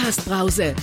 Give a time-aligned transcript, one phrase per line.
[0.00, 0.74] Podcast-Brause.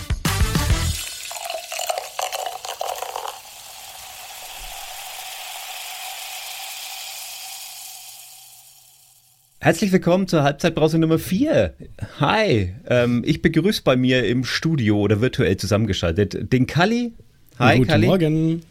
[9.60, 11.74] Herzlich willkommen zur Halbzeitbrause Nummer 4.
[12.20, 17.14] Hi, ähm, ich begrüße bei mir im Studio oder virtuell zusammengeschaltet den Kalli.
[17.58, 18.08] Hi, Guten Kalli.
[18.08, 18.62] Morgen.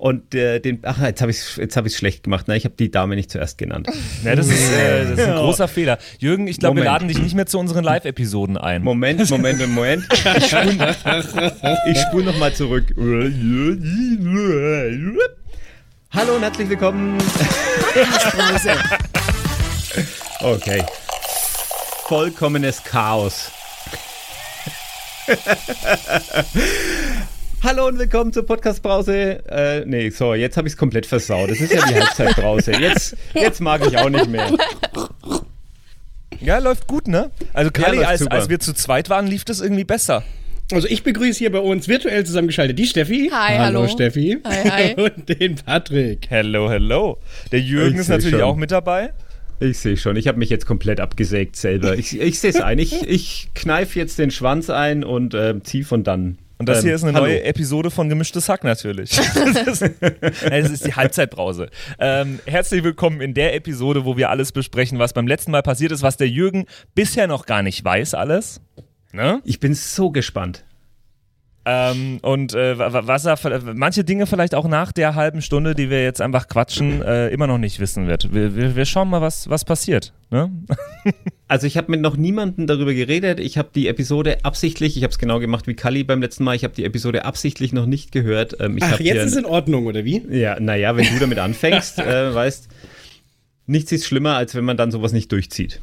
[0.00, 2.48] Und äh, den, ach, jetzt habe ich es jetzt hab schlecht gemacht.
[2.48, 2.56] Ne?
[2.56, 3.86] Ich habe die Dame nicht zuerst genannt.
[4.24, 5.98] Ja, das ist, äh, das ist ein großer Fehler.
[6.18, 8.82] Jürgen, ich glaube, wir laden dich nicht mehr zu unseren Live-Episoden ein.
[8.82, 10.04] Moment, Moment, Moment.
[10.10, 12.84] Ich spule spul nochmal zurück.
[16.12, 17.18] Hallo und herzlich willkommen.
[20.40, 20.82] Okay.
[22.08, 23.50] Vollkommenes Chaos.
[27.62, 29.44] Hallo und willkommen zur Podcast-Brause.
[29.46, 31.50] Äh, nee, so, jetzt habe ich es komplett versaut.
[31.50, 32.72] Das ist ja die Halbzeitbrause.
[32.72, 34.50] Jetzt, jetzt mag ich auch nicht mehr.
[36.40, 37.30] Ja, läuft gut, ne?
[37.52, 40.24] Also Kali, ja, als, als wir zu zweit waren, lief das irgendwie besser.
[40.72, 43.30] Also ich begrüße hier bei uns virtuell zusammengeschaltet die Steffi.
[43.30, 43.80] Hi, hallo.
[43.80, 44.38] Hallo Steffi.
[44.42, 44.94] Hi, hi.
[44.96, 46.30] Und den Patrick.
[46.30, 47.18] Hello, hello.
[47.52, 48.42] Der Jürgen ich ist natürlich schon.
[48.42, 49.12] auch mit dabei.
[49.58, 51.98] Ich sehe schon, ich habe mich jetzt komplett abgesägt selber.
[51.98, 52.78] Ich, ich sehe es ein.
[52.78, 56.84] Ich, ich kneife jetzt den Schwanz ein und äh, ziehe von dann und das ähm,
[56.84, 57.24] hier ist eine hallo.
[57.24, 59.10] neue Episode von Gemischtes Hack natürlich.
[59.34, 61.70] das, ist, das ist die Halbzeitbrause.
[61.98, 65.90] Ähm, herzlich willkommen in der Episode, wo wir alles besprechen, was beim letzten Mal passiert
[65.90, 68.60] ist, was der Jürgen bisher noch gar nicht weiß, alles.
[69.12, 69.40] Ne?
[69.44, 70.66] Ich bin so gespannt.
[71.66, 73.36] Ähm, und äh, was er
[73.74, 77.46] manche Dinge vielleicht auch nach der halben Stunde, die wir jetzt einfach quatschen, äh, immer
[77.46, 78.32] noch nicht wissen wird.
[78.32, 80.14] Wir, wir, wir schauen mal, was, was passiert.
[80.30, 80.50] Ne?
[81.48, 83.40] also ich habe mit noch niemandem darüber geredet.
[83.40, 86.56] Ich habe die Episode absichtlich, ich habe es genau gemacht wie Kali beim letzten Mal,
[86.56, 88.56] ich habe die Episode absichtlich noch nicht gehört.
[88.58, 90.22] Ähm, Ach, jetzt ist in Ordnung, oder wie?
[90.30, 92.68] Ja, naja, wenn du damit anfängst, äh, weißt,
[93.66, 95.82] nichts ist schlimmer, als wenn man dann sowas nicht durchzieht.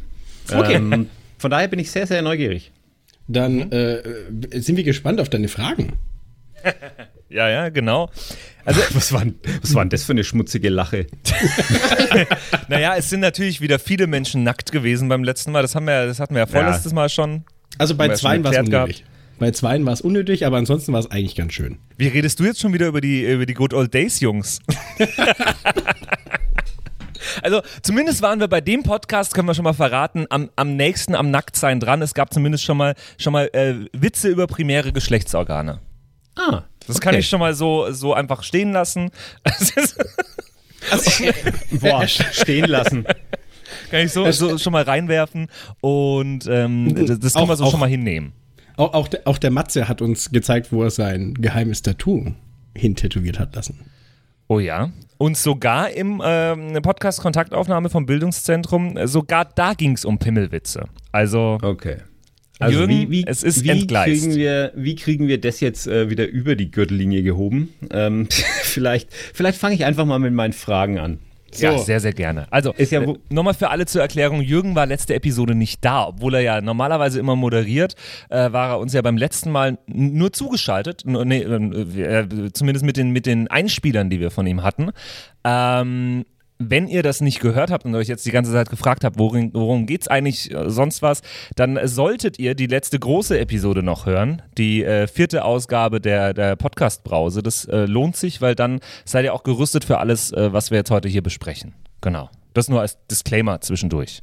[0.52, 0.76] Okay.
[0.76, 2.72] Ähm, von daher bin ich sehr, sehr neugierig
[3.28, 3.72] dann mhm.
[3.72, 5.94] äh, sind wir gespannt auf deine Fragen.
[7.30, 8.10] ja, ja, genau.
[8.66, 9.24] Also, was war,
[9.62, 11.08] was war denn das für eine schmutzige Lache?
[12.68, 15.62] naja, es sind natürlich wieder viele Menschen nackt gewesen beim letzten Mal.
[15.62, 16.96] Das, haben wir, das hatten wir ja vorletztes ja.
[16.96, 17.44] Mal schon.
[17.78, 19.06] Also bei zwei war es unnötig.
[19.40, 21.78] Bei zwei war es unnötig, aber ansonsten war es eigentlich ganz schön.
[21.96, 24.60] Wie redest du jetzt schon wieder über die, über die Good Old Days, Jungs?
[27.48, 31.16] Also zumindest waren wir bei dem Podcast, können wir schon mal verraten, am, am nächsten
[31.16, 32.02] am Nacktsein dran.
[32.02, 35.80] Es gab zumindest schon mal, schon mal äh, Witze über primäre Geschlechtsorgane.
[36.36, 36.64] Ah.
[36.86, 37.06] Das okay.
[37.06, 39.12] kann ich schon mal so, so einfach stehen lassen.
[40.92, 41.24] also,
[41.72, 43.06] boah, stehen lassen.
[43.92, 45.48] Kann ich so, so schon mal reinwerfen
[45.80, 48.34] und ähm, das, das können wir so auch, schon mal hinnehmen.
[48.76, 52.34] Auch, auch, der, auch der Matze hat uns gezeigt, wo er sein geheimes Tattoo
[52.76, 53.80] hintätowiert hat lassen.
[54.50, 54.92] Oh ja.
[55.18, 60.86] Und sogar im äh, Podcast Kontaktaufnahme vom Bildungszentrum, äh, sogar da ging es um Pimmelwitze.
[61.12, 61.58] Also.
[61.62, 61.98] Okay.
[62.60, 64.24] Also Jürgen, wie, wie, es ist wie entgleist.
[64.24, 67.74] Kriegen wir, wie kriegen wir das jetzt äh, wieder über die Gürtellinie gehoben?
[67.92, 68.28] Ähm,
[68.64, 71.20] vielleicht vielleicht fange ich einfach mal mit meinen Fragen an.
[71.52, 71.66] So.
[71.66, 72.48] Ja, sehr, sehr gerne.
[72.50, 76.36] Also, ja, äh, nochmal für alle zur Erklärung, Jürgen war letzte Episode nicht da, obwohl
[76.36, 77.96] er ja normalerweise immer moderiert,
[78.30, 82.98] äh, war er uns ja beim letzten Mal nur zugeschaltet, nee, äh, äh, zumindest mit
[82.98, 84.92] den, mit den Einspielern, die wir von ihm hatten.
[85.44, 86.26] Ähm,
[86.60, 89.52] wenn ihr das nicht gehört habt und euch jetzt die ganze Zeit gefragt habt, worum,
[89.54, 91.22] worum geht es eigentlich, äh, sonst was,
[91.56, 96.56] dann solltet ihr die letzte große Episode noch hören, die äh, vierte Ausgabe der, der
[96.56, 97.44] Podcast-Brause.
[97.44, 100.78] Das äh, lohnt sich, weil dann seid ihr auch gerüstet für alles, äh, was wir
[100.78, 101.74] jetzt heute hier besprechen.
[102.02, 102.30] Genau.
[102.54, 104.22] Das nur als Disclaimer zwischendurch.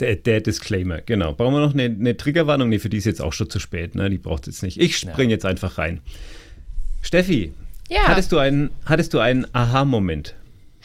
[0.00, 1.32] Der, der, Disclaimer, genau.
[1.34, 2.68] Brauchen wir noch eine, eine Triggerwarnung?
[2.68, 4.08] Nee, für die ist jetzt auch schon zu spät, ne?
[4.08, 4.80] Die braucht es jetzt nicht.
[4.80, 5.36] Ich springe ja.
[5.36, 6.00] jetzt einfach rein.
[7.02, 7.52] Steffi,
[7.88, 8.02] ja.
[8.04, 10.34] hattest du einen, hattest du einen Aha-Moment?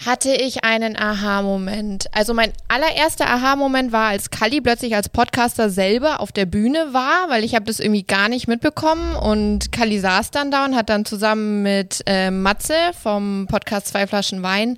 [0.05, 2.05] Hatte ich einen Aha-Moment.
[2.11, 7.29] Also mein allererster Aha-Moment war, als Kali plötzlich als Podcaster selber auf der Bühne war,
[7.29, 10.89] weil ich habe das irgendwie gar nicht mitbekommen und Kali saß dann da und hat
[10.89, 14.77] dann zusammen mit äh, Matze vom Podcast Zwei Flaschen Wein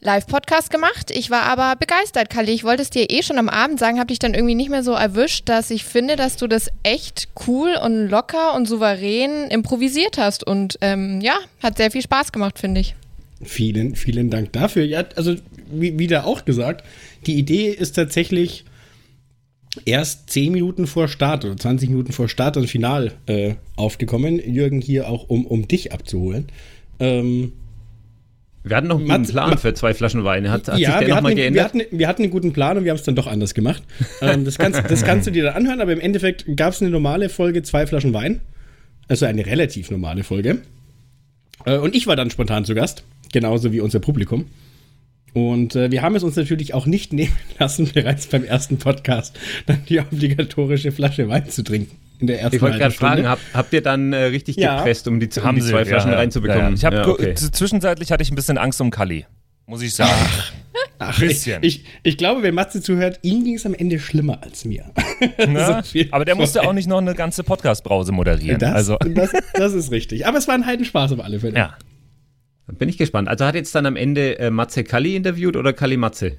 [0.00, 1.10] Live-Podcast gemacht.
[1.10, 2.52] Ich war aber begeistert, Kali.
[2.52, 4.82] Ich wollte es dir eh schon am Abend sagen, habe dich dann irgendwie nicht mehr
[4.82, 10.18] so erwischt, dass ich finde, dass du das echt cool und locker und souverän improvisiert
[10.18, 10.46] hast.
[10.46, 12.94] Und ähm, ja, hat sehr viel Spaß gemacht, finde ich.
[13.42, 14.84] Vielen, vielen Dank dafür.
[14.84, 15.34] Ja, also
[15.70, 16.86] wie, da auch gesagt,
[17.26, 18.64] die Idee ist tatsächlich
[19.84, 24.38] erst 10 Minuten vor Start oder 20 Minuten vor Start und Final äh, aufgekommen.
[24.38, 26.46] Jürgen hier auch, um, um dich abzuholen.
[26.98, 27.52] Ähm,
[28.64, 30.50] wir hatten noch einen guten Plan für zwei Flaschen Wein.
[30.50, 31.74] Hat, hat ja, sich der nochmal geändert?
[31.74, 33.82] Wir hatten, wir hatten einen guten Plan und wir haben es dann doch anders gemacht.
[34.22, 36.90] ähm, das, kannst, das kannst du dir dann anhören, aber im Endeffekt gab es eine
[36.90, 38.40] normale Folge, zwei Flaschen Wein.
[39.08, 40.62] Also eine relativ normale Folge.
[41.64, 44.46] Äh, und ich war dann spontan zu Gast genauso wie unser Publikum.
[45.32, 49.38] Und äh, wir haben es uns natürlich auch nicht nehmen lassen, bereits beim ersten Podcast
[49.66, 51.96] dann die obligatorische Flasche Wein zu trinken.
[52.18, 54.78] In der ersten ich wollte gerade fragen, hab, habt ihr dann äh, richtig ja.
[54.78, 56.72] gepresst, um die, um die zwei Flaschen ja, reinzubekommen?
[56.72, 57.34] Ich habe okay.
[57.34, 59.26] zwischenzeititlich hatte ich ein bisschen Angst um Kali,
[59.66, 60.12] muss ich sagen.
[60.14, 60.52] Ach.
[60.98, 61.62] Ach, bisschen.
[61.62, 64.84] Ich, ich, glaube, wenn Matze zuhört, ihm ging es am Ende schlimmer als mir.
[65.46, 68.58] Na, aber der musste auch nicht noch eine ganze Podcast-Brause moderieren.
[68.58, 68.96] Das, also.
[68.96, 70.26] das, das, ist richtig.
[70.26, 71.56] Aber es war ein Heidenspaß auf alle Fälle.
[71.56, 71.76] Ja.
[72.66, 73.28] Bin ich gespannt.
[73.28, 76.36] Also hat jetzt dann am Ende äh, Matze Kalli interviewt oder Kalli Matze?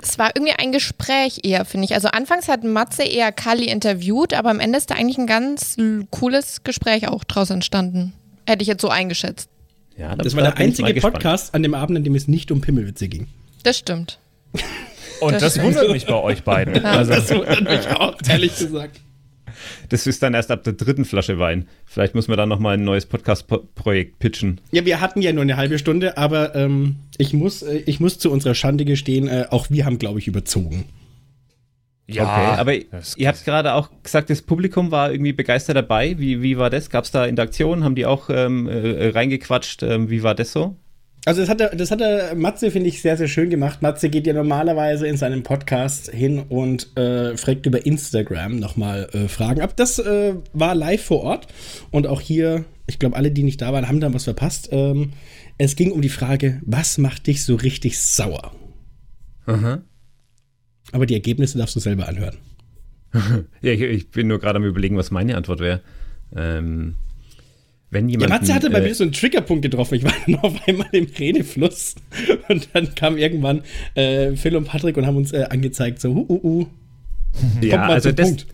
[0.00, 1.94] Es war irgendwie ein Gespräch eher, finde ich.
[1.94, 5.76] Also anfangs hat Matze eher Kalli interviewt, aber am Ende ist da eigentlich ein ganz
[6.10, 8.12] cooles Gespräch auch draus entstanden.
[8.46, 9.48] Hätte ich jetzt so eingeschätzt.
[9.96, 12.60] Ja, das, das war der einzige Podcast an dem Abend, an dem es nicht um
[12.60, 13.28] Pimmelwitze ging.
[13.62, 14.18] Das stimmt.
[15.20, 16.74] Und das, das wundert mich bei euch beiden.
[16.74, 16.82] Ja.
[16.82, 17.12] Also.
[17.12, 19.00] Das wundert mich auch, ehrlich gesagt.
[19.88, 21.66] Das ist dann erst ab der dritten Flasche Wein.
[21.84, 24.60] Vielleicht muss man dann nochmal ein neues Podcast-Projekt pitchen.
[24.72, 28.18] Ja, wir hatten ja nur eine halbe Stunde, aber ähm, ich, muss, äh, ich muss
[28.18, 30.86] zu unserer Schande gestehen, äh, auch wir haben, glaube ich, überzogen.
[32.08, 32.74] Ja, okay, aber
[33.16, 36.16] ihr habt gerade auch gesagt, das Publikum war irgendwie begeistert dabei.
[36.18, 36.88] Wie, wie war das?
[36.88, 37.82] Gab es da Interaktionen?
[37.82, 39.82] Haben die auch ähm, äh, reingequatscht?
[39.82, 40.76] Ähm, wie war das so?
[41.26, 43.82] Also das hat er, das hat er Matze, finde ich, sehr, sehr schön gemacht.
[43.82, 49.26] Matze geht ja normalerweise in seinem Podcast hin und äh, fragt über Instagram nochmal äh,
[49.26, 49.74] Fragen ab.
[49.74, 51.48] Das äh, war live vor Ort
[51.90, 54.68] und auch hier, ich glaube, alle, die nicht da waren, haben dann was verpasst.
[54.70, 55.14] Ähm,
[55.58, 58.52] es ging um die Frage, was macht dich so richtig sauer?
[59.46, 59.82] Aha.
[60.92, 62.36] Aber die Ergebnisse darfst du selber anhören.
[63.62, 65.80] ja, ich, ich, bin nur gerade am überlegen, was meine Antwort wäre.
[66.36, 66.94] Ähm,
[67.90, 68.30] wenn jemand.
[68.30, 69.94] Ja, Matze hatte bei äh, mir so einen Triggerpunkt getroffen.
[69.94, 71.94] Ich war dann auf einmal im Redefluss
[72.48, 73.62] und dann kamen irgendwann
[73.94, 76.66] äh, Phil und Patrick und haben uns äh, angezeigt, so, uh, uh, uh.
[77.60, 78.46] Ja, also das, Punkt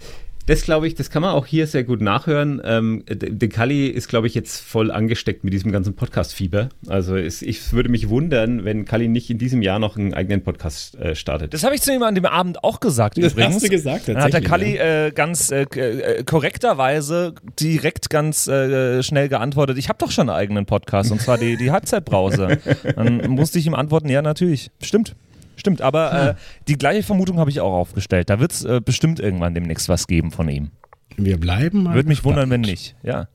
[0.47, 2.61] das glaube ich, das kann man auch hier sehr gut nachhören.
[2.65, 6.69] Ähm, De Kali ist, glaube ich, jetzt voll angesteckt mit diesem ganzen Podcast-Fieber.
[6.89, 10.43] Also es, ich würde mich wundern, wenn Kali nicht in diesem Jahr noch einen eigenen
[10.43, 11.55] Podcast äh, startet.
[11.55, 13.19] Das habe ich zu ihm an dem Abend auch gesagt.
[13.19, 13.56] Das übrigens.
[13.56, 19.03] hast du gesagt, Dann hat der Kali äh, ganz äh, äh, korrekterweise direkt ganz äh,
[19.03, 22.59] schnell geantwortet, ich habe doch schon einen eigenen Podcast und zwar die, die Halbzeitbrause.
[22.97, 25.15] Dann musste ich ihm antworten, ja natürlich, stimmt.
[25.62, 26.29] Stimmt, aber hm.
[26.31, 26.35] äh,
[26.67, 28.31] die gleiche Vermutung habe ich auch aufgestellt.
[28.31, 30.73] Da wird es äh, bestimmt irgendwann demnächst was geben von ihm.
[31.17, 31.94] Wir bleiben mal.
[31.94, 33.29] Würde mich wundern, wenn nicht, ja.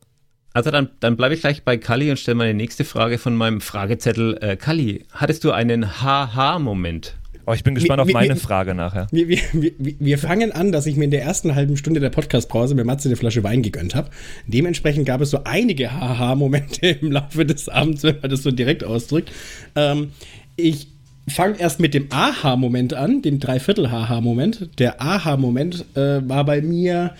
[0.51, 3.62] Also dann, dann bleibe ich gleich bei Kali und stelle meine nächste Frage von meinem
[3.62, 4.39] Fragezettel.
[4.41, 7.15] Äh, Kali, hattest du einen Haha-Moment?
[7.45, 9.07] Oh, ich bin gespannt wir, auf meine wir, Frage nachher.
[9.09, 12.85] Wir, wir, fangen an, dass ich mir in der ersten halben Stunde der Podcast-Pause mit
[12.85, 14.09] Matze eine Flasche Wein gegönnt habe.
[14.47, 18.83] Dementsprechend gab es so einige Haha-Momente im Laufe des Abends, wenn man das so direkt
[18.83, 19.31] ausdrückt.
[19.77, 20.12] Ähm,
[20.57, 20.96] ich
[21.27, 24.79] fange erst mit dem Aha-Moment an, dem Dreiviertel-Aha-Moment.
[24.79, 27.13] Der Aha-Moment äh, war bei mir,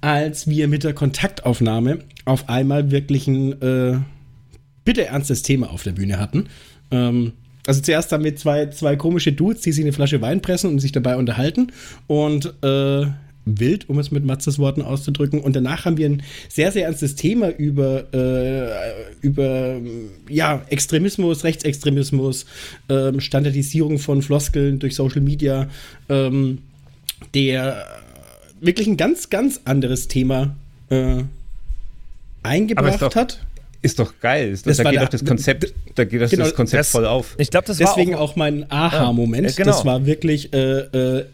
[0.00, 3.98] als wir mit der Kontaktaufnahme auf einmal wirklich ein äh,
[4.84, 6.48] bitte ernstes Thema auf der Bühne hatten.
[6.90, 7.32] Ähm,
[7.66, 10.78] also zuerst haben wir zwei, zwei komische Dudes, die sich eine Flasche Wein pressen und
[10.78, 11.72] sich dabei unterhalten.
[12.06, 13.06] Und äh,
[13.56, 15.40] wild, um es mit Matzes Worten auszudrücken.
[15.40, 19.76] Und danach haben wir ein sehr, sehr ernstes Thema über, äh, über
[20.28, 22.46] ja, Extremismus, Rechtsextremismus,
[22.88, 25.68] äh, Standardisierung von Floskeln durch Social Media,
[26.08, 26.58] ähm,
[27.34, 27.86] der
[28.60, 30.54] wirklich ein ganz, ganz anderes Thema
[30.90, 31.22] äh,
[32.42, 33.40] eingebracht doch, hat.
[33.80, 34.50] Ist doch geil.
[34.50, 37.06] Ist das, da geht doch das Konzept, da geht das, genau, das Konzept das, voll
[37.06, 37.36] auf.
[37.38, 39.50] Ich glaube, das Deswegen war auch, auch mein Aha-Moment.
[39.50, 39.70] Ja, genau.
[39.70, 41.26] Das war wirklich äh, äh,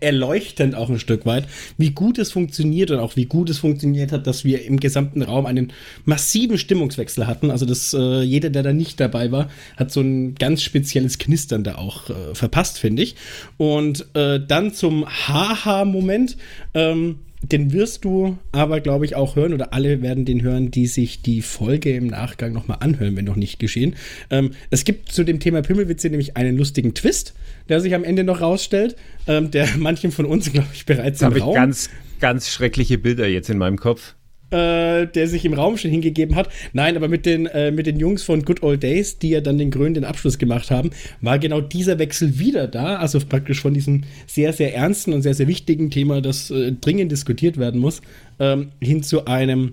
[0.00, 1.46] erleuchtend auch ein Stück weit,
[1.78, 5.22] wie gut es funktioniert und auch wie gut es funktioniert hat, dass wir im gesamten
[5.22, 5.72] Raum einen
[6.04, 7.50] massiven Stimmungswechsel hatten.
[7.50, 11.64] Also, dass äh, jeder, der da nicht dabei war, hat so ein ganz spezielles Knistern
[11.64, 13.16] da auch äh, verpasst, finde ich.
[13.56, 16.36] Und äh, dann zum Haha-Moment.
[16.74, 20.86] Ähm, den wirst du aber, glaube ich, auch hören oder alle werden den hören, die
[20.86, 23.96] sich die Folge im Nachgang nochmal anhören, wenn noch nicht geschehen.
[24.30, 27.34] Ähm, es gibt zu dem Thema Pimmelwitze nämlich einen lustigen Twist,
[27.68, 28.96] der sich am Ende noch rausstellt,
[29.26, 31.40] ähm, der manchen von uns, glaube ich, bereits da im Raum...
[31.40, 34.14] habe ich ganz, ganz schreckliche Bilder jetzt in meinem Kopf
[34.52, 36.48] äh, der sich im Raum schon hingegeben hat.
[36.72, 39.58] Nein, aber mit den, äh, mit den Jungs von Good Old Days, die ja dann
[39.58, 40.90] den krönenden Abschluss gemacht haben,
[41.20, 42.96] war genau dieser Wechsel wieder da.
[42.96, 47.10] Also praktisch von diesem sehr, sehr ernsten und sehr, sehr wichtigen Thema, das äh, dringend
[47.10, 48.02] diskutiert werden muss,
[48.38, 49.72] ähm, hin zu einem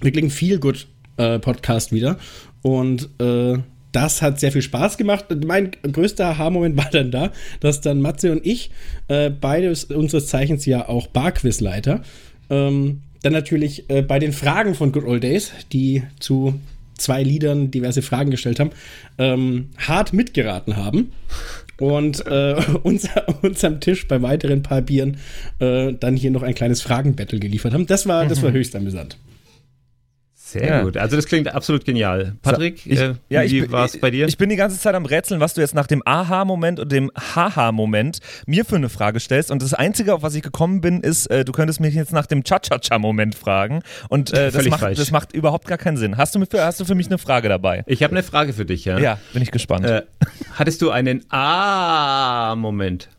[0.00, 2.18] wirklichen Feel-Good-Podcast wieder.
[2.62, 3.58] Und äh,
[3.92, 5.26] das hat sehr viel Spaß gemacht.
[5.46, 8.70] Mein größter Aha-Moment war dann da, dass dann Matze und ich,
[9.08, 12.02] äh, beide unseres Zeichens ja auch Barquizleiter,
[12.50, 16.60] ähm, dann natürlich äh, bei den Fragen von Good Old Days, die zu
[16.98, 18.70] zwei Liedern diverse Fragen gestellt haben,
[19.18, 21.12] ähm, hart mitgeraten haben
[21.78, 23.08] und äh, uns,
[23.42, 25.18] uns am Tisch bei weiteren paar Bieren
[25.60, 27.86] äh, dann hier noch ein kleines Fragenbattle geliefert haben.
[27.86, 28.54] Das war, das war mhm.
[28.54, 29.16] höchst amüsant.
[30.48, 30.82] Sehr ja.
[30.82, 30.96] gut.
[30.96, 32.36] Also das klingt absolut genial.
[32.40, 34.26] Patrick, ich, äh, ja, wie war es bei dir?
[34.28, 37.10] Ich bin die ganze Zeit am Rätseln, was du jetzt nach dem Aha-Moment und dem
[37.14, 39.50] Haha-Moment mir für eine Frage stellst.
[39.50, 42.24] Und das Einzige, auf was ich gekommen bin, ist, äh, du könntest mich jetzt nach
[42.24, 43.82] dem Cha-Cha-Cha-Moment fragen.
[44.08, 46.16] Und äh, das, macht, das, macht, überhaupt gar keinen Sinn.
[46.16, 47.84] Hast du, für, hast du für mich eine Frage dabei?
[47.86, 48.98] Ich habe eine Frage für dich, ja.
[48.98, 49.84] Ja, bin ich gespannt.
[49.84, 50.02] Äh,
[50.54, 53.10] hattest du einen Ah-Moment?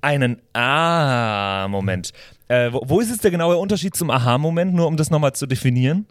[0.00, 2.12] Einen Ah-Moment.
[2.46, 5.46] Äh, wo, wo, ist jetzt der genaue Unterschied zum Aha-Moment, nur um das nochmal zu
[5.46, 6.06] definieren?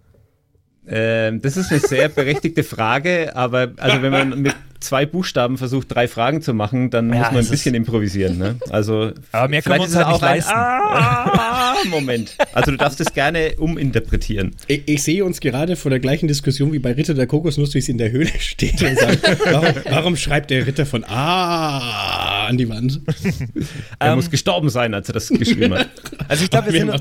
[0.88, 5.94] Ähm, das ist eine sehr berechtigte Frage, aber also wenn man mit zwei Buchstaben versucht,
[5.94, 8.38] drei Fragen zu machen, dann ja, muss man ein bisschen improvisieren.
[8.38, 8.58] Ne?
[8.70, 10.54] Also aber mehr können wir uns halt nicht leisten.
[10.54, 12.38] Ah, Moment.
[12.54, 14.56] Also du darfst es gerne uminterpretieren.
[14.68, 17.80] Ich, ich, sehe uns gerade vor der gleichen Diskussion wie bei Ritter der Kokosnuss, wie
[17.80, 22.58] es in der Höhle steht und sagt, warum, warum, schreibt der Ritter von Ah an
[22.58, 23.02] die Wand?
[24.00, 25.90] er um, muss gestorben sein, als er das geschrieben hat.
[26.28, 26.92] Also ich glaube, wir, sind,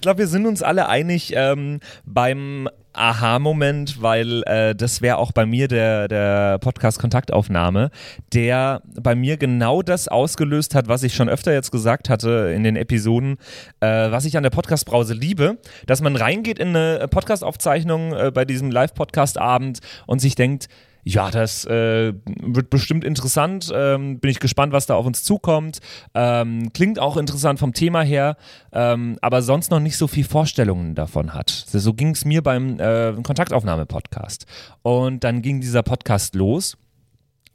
[0.00, 5.44] glaub, wir sind uns alle einig ähm, beim Aha-Moment, weil äh, das wäre auch bei
[5.44, 7.90] mir der, der Podcast-Kontaktaufnahme,
[8.32, 12.64] der bei mir genau das ausgelöst hat, was ich schon öfter jetzt gesagt hatte in
[12.64, 13.36] den Episoden,
[13.80, 18.44] äh, was ich an der Podcast-Brause liebe, dass man reingeht in eine Podcast-Aufzeichnung äh, bei
[18.44, 20.68] diesem Live-Podcast-Abend und sich denkt,
[21.08, 23.70] ja, das äh, wird bestimmt interessant.
[23.72, 25.78] Ähm, bin ich gespannt, was da auf uns zukommt.
[26.14, 28.36] Ähm, klingt auch interessant vom Thema her,
[28.72, 31.48] ähm, aber sonst noch nicht so viel Vorstellungen davon hat.
[31.48, 34.46] So ging es mir beim äh, Kontaktaufnahme-Podcast.
[34.82, 36.76] Und dann ging dieser Podcast los.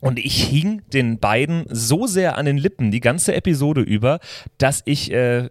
[0.01, 4.19] Und ich hing den beiden so sehr an den Lippen die ganze Episode über,
[4.57, 5.47] dass ich, äh,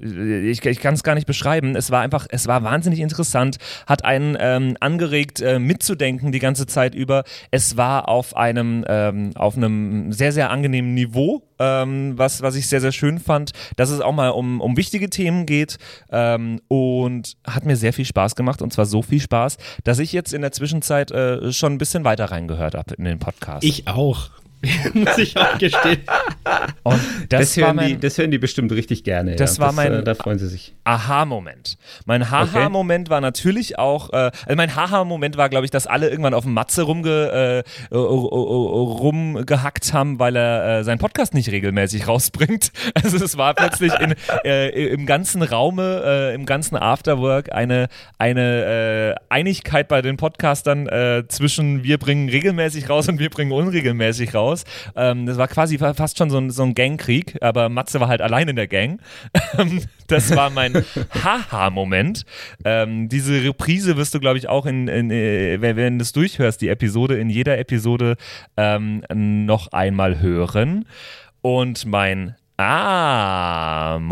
[0.50, 1.76] ich, ich kann es gar nicht beschreiben.
[1.76, 6.66] Es war einfach, es war wahnsinnig interessant, hat einen ähm, angeregt äh, mitzudenken die ganze
[6.66, 7.24] Zeit über.
[7.50, 12.66] Es war auf einem, ähm, auf einem sehr, sehr angenehmen Niveau, ähm, was, was ich
[12.66, 15.78] sehr, sehr schön fand, dass es auch mal um, um wichtige Themen geht
[16.10, 20.12] ähm, und hat mir sehr viel Spaß gemacht und zwar so viel Spaß, dass ich
[20.12, 23.62] jetzt in der Zwischenzeit äh, schon ein bisschen weiter reingehört habe in den Podcast.
[23.62, 24.39] Ich auch.
[24.94, 26.02] muss ich auch gestehen.
[26.82, 27.00] Und
[27.30, 29.36] das, das, hören mein, die, das hören die bestimmt richtig gerne.
[29.36, 29.62] Das ja.
[29.62, 30.74] war das, mein, äh, da freuen sie sich.
[30.84, 31.78] Aha-Moment.
[32.04, 33.14] Mein Haha-Moment okay.
[33.14, 36.52] war natürlich auch, äh, also mein Haha-Moment war, glaube ich, dass alle irgendwann auf dem
[36.52, 42.72] Matze rumge, äh, rumgehackt haben, weil er äh, seinen Podcast nicht regelmäßig rausbringt.
[43.02, 44.14] Also es war plötzlich in,
[44.44, 47.88] äh, im ganzen Raume, äh, im ganzen Afterwork eine,
[48.18, 50.88] eine Einigkeit bei den Podcastern
[51.28, 54.64] zwischen wir bringen regelmäßig raus und wir bringen unregelmäßig raus raus.
[54.96, 58.20] Ähm, das war quasi fast schon so ein, so ein Gangkrieg, aber Matze war halt
[58.20, 59.00] allein in der Gang.
[59.58, 60.74] Ähm, das war mein
[61.24, 62.24] Haha-Moment.
[62.64, 66.12] Ähm, diese Reprise wirst du, glaube ich, auch in, in, in, äh, wenn du es
[66.12, 68.16] durchhörst, die Episode, in jeder Episode
[68.56, 70.86] ähm, noch einmal hören.
[71.42, 74.10] Und mein Ah-Moment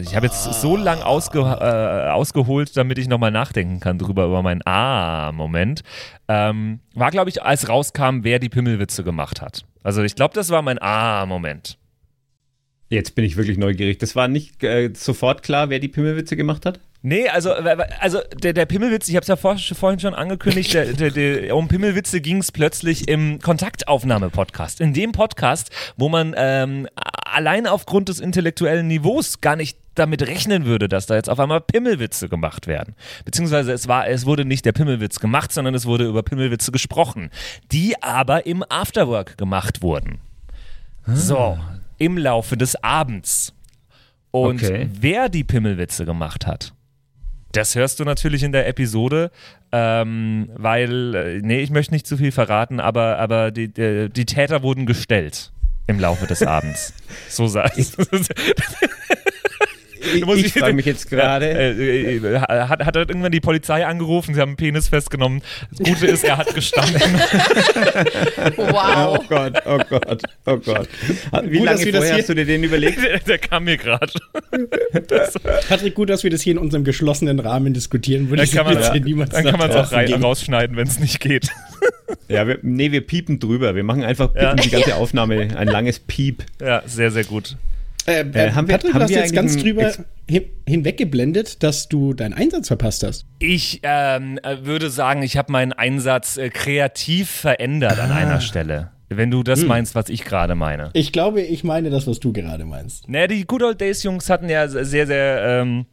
[0.00, 4.42] ich habe jetzt so lang ausge, äh, ausgeholt, damit ich nochmal nachdenken kann drüber, über
[4.42, 5.82] meinen Ah-Moment.
[6.28, 9.64] Ähm, war, glaube ich, als rauskam, wer die Pimmelwitze gemacht hat.
[9.82, 11.78] Also ich glaube, das war mein Ah-Moment.
[12.88, 13.98] Jetzt bin ich wirklich neugierig.
[13.98, 16.80] Das war nicht äh, sofort klar, wer die Pimmelwitze gemacht hat?
[17.02, 20.92] Nee, also, also der, der Pimmelwitz, ich habe es ja vor, vorhin schon angekündigt, der,
[20.92, 24.82] der, der, um Pimmelwitze ging es plötzlich im Kontaktaufnahme-Podcast.
[24.82, 30.66] In dem Podcast, wo man ähm, allein aufgrund des intellektuellen Niveaus gar nicht damit rechnen
[30.66, 32.94] würde, dass da jetzt auf einmal Pimmelwitze gemacht werden.
[33.24, 37.30] Beziehungsweise es war, es wurde nicht der Pimmelwitz gemacht, sondern es wurde über Pimmelwitze gesprochen,
[37.72, 40.20] die aber im Afterwork gemacht wurden.
[41.06, 41.16] Ah.
[41.16, 41.58] So,
[41.96, 43.54] im Laufe des Abends.
[44.30, 44.88] Und okay.
[44.92, 46.72] wer die Pimmelwitze gemacht hat,
[47.52, 49.30] das hörst du natürlich in der Episode,
[49.72, 54.24] ähm, weil, äh, nee, ich möchte nicht zu viel verraten, aber, aber die, die, die
[54.24, 55.52] Täter wurden gestellt
[55.86, 56.94] im Laufe des Abends.
[57.28, 57.72] so sag
[60.00, 60.26] ich.
[60.26, 61.50] ich, ich frage mich jetzt gerade.
[61.50, 65.42] Äh, äh, hat, hat irgendwann die Polizei angerufen, sie haben einen Penis festgenommen.
[65.70, 67.00] Das Gute ist, er hat gestanden.
[68.56, 69.18] wow.
[69.18, 70.88] Oh Gott, oh Gott, oh Gott.
[71.44, 73.00] Wie gut, lange vorher hast du dir den überlegt?
[73.10, 74.12] Der, der kam mir gerade.
[75.68, 78.28] Patrick, gut, dass wir das hier in unserem geschlossenen Rahmen diskutieren.
[78.30, 78.66] Würde dann kann
[79.58, 80.16] man es ja.
[80.16, 81.48] auch rausschneiden, wenn es nicht geht.
[82.28, 83.74] Ja, wir, nee, wir piepen drüber.
[83.74, 84.54] Wir machen einfach ja.
[84.54, 86.44] die ganze Aufnahme ein langes Piep.
[86.60, 87.56] Ja, sehr, sehr gut.
[88.06, 89.92] Äh, äh, haben wir, Patrick, haben du hast jetzt ganz drüber
[90.28, 93.26] hin, hinweggeblendet, dass du deinen Einsatz verpasst hast.
[93.38, 98.04] Ich ähm, äh, würde sagen, ich habe meinen Einsatz äh, kreativ verändert ah.
[98.04, 98.90] an einer Stelle.
[99.12, 99.68] Wenn du das hm.
[99.68, 100.90] meinst, was ich gerade meine.
[100.92, 103.08] Ich glaube, ich meine das, was du gerade meinst.
[103.08, 105.86] Naja, die Good Old Days Jungs hatten ja sehr, sehr ähm,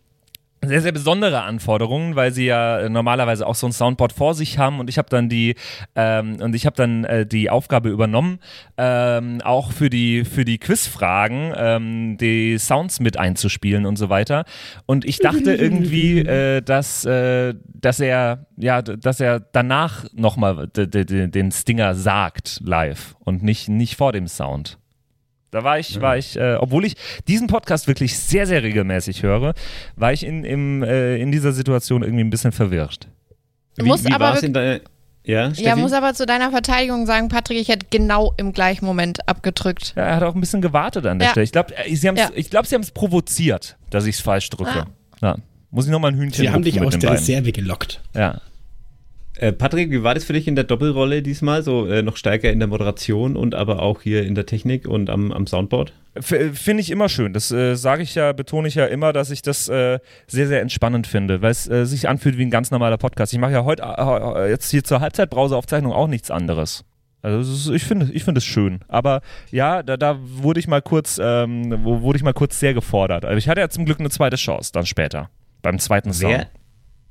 [0.67, 4.57] sehr, sehr besondere Anforderungen, weil sie ja äh, normalerweise auch so ein Soundboard vor sich
[4.57, 5.55] haben und ich habe dann die
[5.95, 8.39] ähm, und ich habe dann äh, die Aufgabe übernommen,
[8.77, 14.45] ähm, auch für die für die Quizfragen ähm, die Sounds mit einzuspielen und so weiter.
[14.85, 21.51] Und ich dachte irgendwie, äh, dass äh, dass er ja, dass er danach nochmal den
[21.51, 24.77] Stinger sagt live und nicht nicht vor dem Sound.
[25.51, 26.95] Da war ich, war ich, äh, obwohl ich
[27.27, 29.53] diesen Podcast wirklich sehr, sehr regelmäßig höre,
[29.95, 33.07] war ich in, im, äh, in dieser Situation irgendwie ein bisschen verwirrt.
[33.77, 34.81] Wie, muss wie aber in deiner,
[35.27, 39.27] ja, ja, muss aber zu deiner Verteidigung sagen, Patrick, ich hätte genau im gleichen Moment
[39.27, 39.93] abgedrückt.
[39.97, 41.31] Ja, er hat auch ein bisschen gewartet an der ja.
[41.31, 41.43] Stelle.
[41.43, 42.61] Ich glaube, äh, sie haben es ja.
[42.61, 44.85] glaub, provoziert, dass ich es falsch drücke.
[44.85, 44.87] Ah.
[45.21, 45.35] Ja.
[45.69, 48.01] Muss ich nochmal ein Hühnchen Sie haben dich aus der Reserve gelockt.
[48.15, 48.39] Ja.
[49.39, 51.63] Äh, Patrick, wie war das für dich in der Doppelrolle diesmal?
[51.63, 55.09] So äh, noch stärker in der Moderation und aber auch hier in der Technik und
[55.09, 55.93] am, am Soundboard?
[56.19, 57.33] Finde ich immer schön.
[57.33, 60.61] Das äh, sage ich ja, betone ich ja immer, dass ich das äh, sehr, sehr
[60.61, 63.33] entspannend finde, weil es äh, sich anfühlt wie ein ganz normaler Podcast.
[63.33, 66.83] Ich mache ja heute äh, jetzt hier zur Halbzeitbrauseaufzeichnung auch nichts anderes.
[67.21, 68.79] Also ich finde ich finde es schön.
[68.87, 73.25] Aber ja, da, da wurde ich mal kurz, ähm, wurde ich mal kurz sehr gefordert.
[73.25, 75.29] Also ich hatte ja zum Glück eine zweite Chance dann später.
[75.61, 76.31] Beim zweiten Song.
[76.31, 76.47] Wer,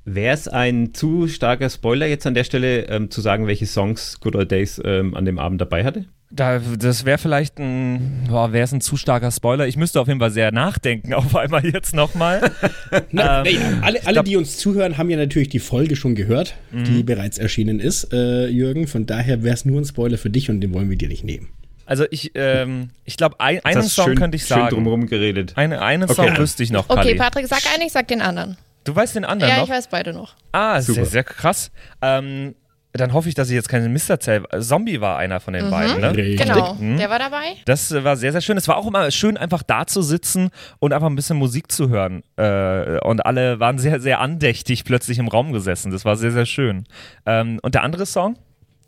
[0.08, 4.20] Wäre es ein zu starker Spoiler jetzt an der Stelle, ähm, zu sagen, welche Songs
[4.20, 6.04] Good Old Days ähm, an dem Abend dabei hatte?
[6.30, 9.66] Da, das wäre vielleicht ein, boah, wäre es ein zu starker Spoiler.
[9.66, 12.52] Ich müsste auf jeden Fall sehr nachdenken, auf einmal jetzt nochmal.
[12.92, 16.54] ähm, nee, alle, alle glaub, die uns zuhören, haben ja natürlich die Folge schon gehört,
[16.70, 16.84] mhm.
[16.84, 18.86] die bereits erschienen ist, äh, Jürgen.
[18.86, 21.24] Von daher wäre es nur ein Spoiler für dich und den wollen wir dir nicht
[21.24, 21.48] nehmen.
[21.84, 24.68] Also ich, ähm, ich glaube, ein, einen Song schön, könnte ich sagen.
[24.68, 25.54] Schön drumherum geredet.
[25.56, 26.14] Eine, einen okay.
[26.14, 26.88] Song wüsste ich noch.
[26.90, 27.16] Okay.
[27.16, 28.56] Patrick, sag einen, ich sag den anderen.
[28.86, 29.68] Du weißt den anderen ja, noch?
[29.68, 30.34] Ja, ich weiß beide noch.
[30.52, 30.94] Ah, Super.
[30.94, 31.70] sehr, sehr krass.
[32.00, 32.54] Ähm,
[32.92, 34.44] dann hoffe ich, dass ich jetzt keinen Mist erzähle.
[34.60, 35.70] Zombie war einer von den mhm.
[35.70, 36.36] beiden, ne?
[36.36, 36.96] Genau, mhm.
[36.96, 37.56] der war dabei.
[37.64, 38.56] Das äh, war sehr, sehr schön.
[38.56, 41.88] Es war auch immer schön, einfach da zu sitzen und einfach ein bisschen Musik zu
[41.88, 42.22] hören.
[42.36, 45.92] Äh, und alle waren sehr, sehr andächtig plötzlich im Raum gesessen.
[45.92, 46.84] Das war sehr, sehr schön.
[47.26, 48.38] Ähm, und der andere Song?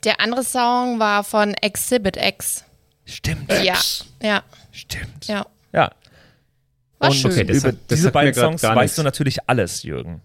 [0.05, 2.65] Der andere Song war von Exhibit X.
[3.05, 3.53] Stimmt.
[3.63, 3.75] Ja,
[4.23, 4.43] ja.
[4.71, 5.27] Stimmt.
[5.27, 5.47] Ja.
[5.73, 5.91] Ja,
[6.99, 7.33] war und schön.
[7.33, 10.23] Okay, über diese beiden Songs weißt du natürlich alles, Jürgen.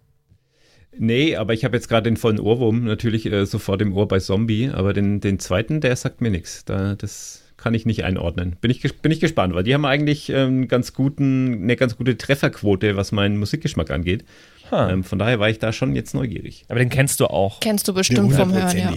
[0.98, 4.20] Nee, aber ich habe jetzt gerade den vollen Ohrwurm natürlich äh, sofort im Ohr bei
[4.20, 6.65] Zombie, aber den, den zweiten, der sagt mir nichts.
[6.65, 8.58] Da, das kann ich nicht einordnen.
[8.62, 12.18] Bin ich, bin ich gespannt, weil die haben eigentlich ähm, ganz guten, eine ganz gute
[12.18, 14.25] Trefferquote, was meinen Musikgeschmack angeht.
[14.72, 16.66] Ähm, von daher war ich da schon jetzt neugierig.
[16.68, 17.59] Aber den kennst du auch.
[17.59, 18.94] Kennst du bestimmt vom Hören, ja.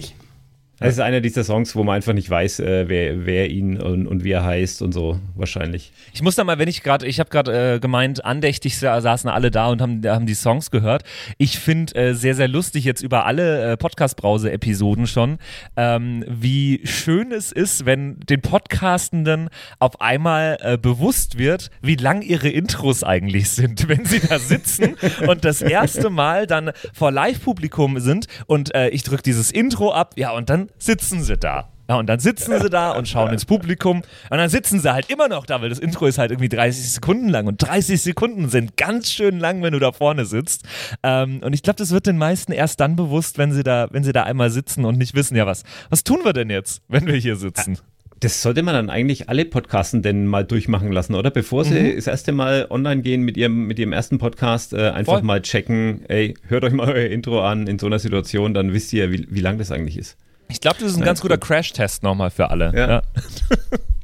[0.79, 4.05] Es ist einer dieser Songs, wo man einfach nicht weiß, äh, wer, wer ihn und,
[4.05, 5.91] und, wie er heißt und so, wahrscheinlich.
[6.13, 9.49] Ich muss da mal, wenn ich gerade, ich habe gerade äh, gemeint, andächtig saßen alle
[9.49, 11.03] da und haben, haben die Songs gehört.
[11.39, 15.39] Ich finde äh, sehr, sehr lustig jetzt über alle äh, Podcast-Brause-Episoden schon,
[15.77, 22.21] ähm, wie schön es ist, wenn den Podcastenden auf einmal äh, bewusst wird, wie lang
[22.21, 24.95] ihre Intros eigentlich sind, wenn sie da sitzen
[25.27, 30.13] und das erste Mal dann vor Live-Publikum sind und äh, ich drücke dieses Intro ab,
[30.17, 31.69] ja, und dann sitzen sie da.
[31.89, 35.09] Ja, und dann sitzen sie da und schauen ins Publikum und dann sitzen sie halt
[35.09, 38.49] immer noch da, weil das Intro ist halt irgendwie 30 Sekunden lang und 30 Sekunden
[38.49, 40.65] sind ganz schön lang, wenn du da vorne sitzt.
[41.01, 44.03] Ähm, und ich glaube, das wird den meisten erst dann bewusst, wenn sie da, wenn
[44.03, 47.07] sie da einmal sitzen und nicht wissen, ja was, was tun wir denn jetzt, wenn
[47.07, 47.77] wir hier sitzen?
[48.19, 51.29] Das sollte man dann eigentlich alle Podcasten denn mal durchmachen lassen, oder?
[51.29, 51.95] Bevor sie mhm.
[51.95, 55.21] das erste Mal online gehen mit ihrem, mit ihrem ersten Podcast, äh, einfach Voll.
[55.21, 58.91] mal checken, ey, hört euch mal euer Intro an in so einer Situation, dann wisst
[58.91, 60.17] ihr, wie, wie lang das eigentlich ist.
[60.49, 62.71] Ich glaube, das ist ein ganz guter Crash-Test nochmal für alle.
[62.73, 62.89] Ja.
[62.89, 63.01] ja.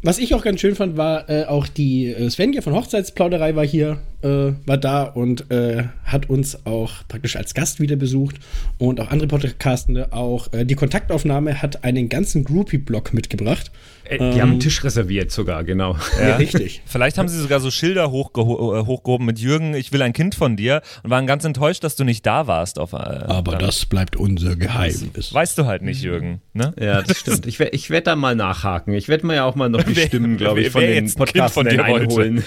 [0.02, 3.66] Was ich auch ganz schön fand, war äh, auch die äh, Svenja von Hochzeitsplauderei war
[3.66, 8.36] hier, äh, war da und äh, hat uns auch praktisch als Gast wieder besucht
[8.78, 10.12] und auch andere Podcastende.
[10.12, 13.72] Auch äh, die Kontaktaufnahme hat einen ganzen Groupie-Blog mitgebracht.
[14.06, 15.98] Äh, die ähm, haben einen Tisch reserviert sogar, genau.
[16.20, 16.82] Ja, ja richtig.
[16.86, 20.36] Vielleicht haben sie sogar so Schilder hochgeho äh, hochgehoben mit Jürgen, ich will ein Kind
[20.36, 22.80] von dir und waren ganz enttäuscht, dass du nicht da warst.
[22.80, 25.34] Auf, äh, Aber das bleibt unser Geheimnis.
[25.34, 26.42] Weißt du halt nicht, Jürgen.
[26.54, 26.74] Ne?
[26.80, 27.46] Ja, das stimmt.
[27.46, 28.94] Ich, ich werde da mal nachhaken.
[28.94, 32.44] Ich werde mir ja auch mal noch die Stimmen, glaube ich, von den Podcasts einholen.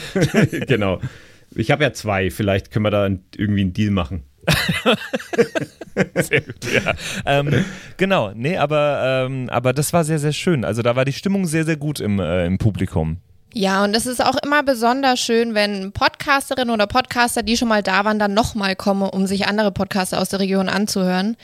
[0.66, 1.00] genau.
[1.56, 2.30] Ich habe ja zwei.
[2.30, 4.24] Vielleicht können wir da irgendwie einen Deal machen.
[6.14, 6.94] sehr gut, ja.
[7.24, 7.64] Ähm,
[7.96, 10.64] genau, nee, aber, ähm, aber das war sehr, sehr schön.
[10.64, 13.18] Also da war die Stimmung sehr, sehr gut im, äh, im Publikum.
[13.52, 17.82] Ja, und es ist auch immer besonders schön, wenn Podcasterinnen oder Podcaster, die schon mal
[17.82, 21.36] da waren, dann nochmal kommen, um sich andere Podcaster aus der Region anzuhören.